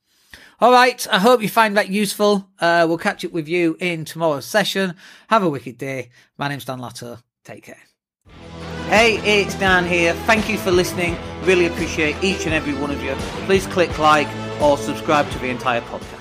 All 0.60 0.72
right. 0.72 1.06
I 1.10 1.18
hope 1.18 1.42
you 1.42 1.48
find 1.48 1.76
that 1.76 1.88
useful. 1.88 2.48
Uh, 2.60 2.86
we'll 2.88 2.98
catch 2.98 3.24
up 3.24 3.32
with 3.32 3.48
you 3.48 3.76
in 3.80 4.04
tomorrow's 4.04 4.46
session. 4.46 4.94
Have 5.28 5.42
a 5.42 5.48
wicked 5.50 5.78
day. 5.78 6.10
My 6.38 6.48
name's 6.48 6.64
Dan 6.64 6.78
Latto. 6.78 7.22
Take 7.44 7.64
care. 7.64 7.82
Hey, 8.88 9.16
it's 9.40 9.54
Dan 9.56 9.86
here. 9.86 10.12
Thank 10.26 10.48
you 10.48 10.58
for 10.58 10.70
listening. 10.70 11.16
Really 11.42 11.66
appreciate 11.66 12.22
each 12.22 12.44
and 12.44 12.54
every 12.54 12.74
one 12.74 12.90
of 12.90 13.02
you. 13.02 13.14
Please 13.46 13.66
click 13.66 13.98
like 13.98 14.28
or 14.60 14.78
subscribe 14.78 15.30
to 15.30 15.38
the 15.38 15.48
entire 15.48 15.80
podcast. 15.82 16.13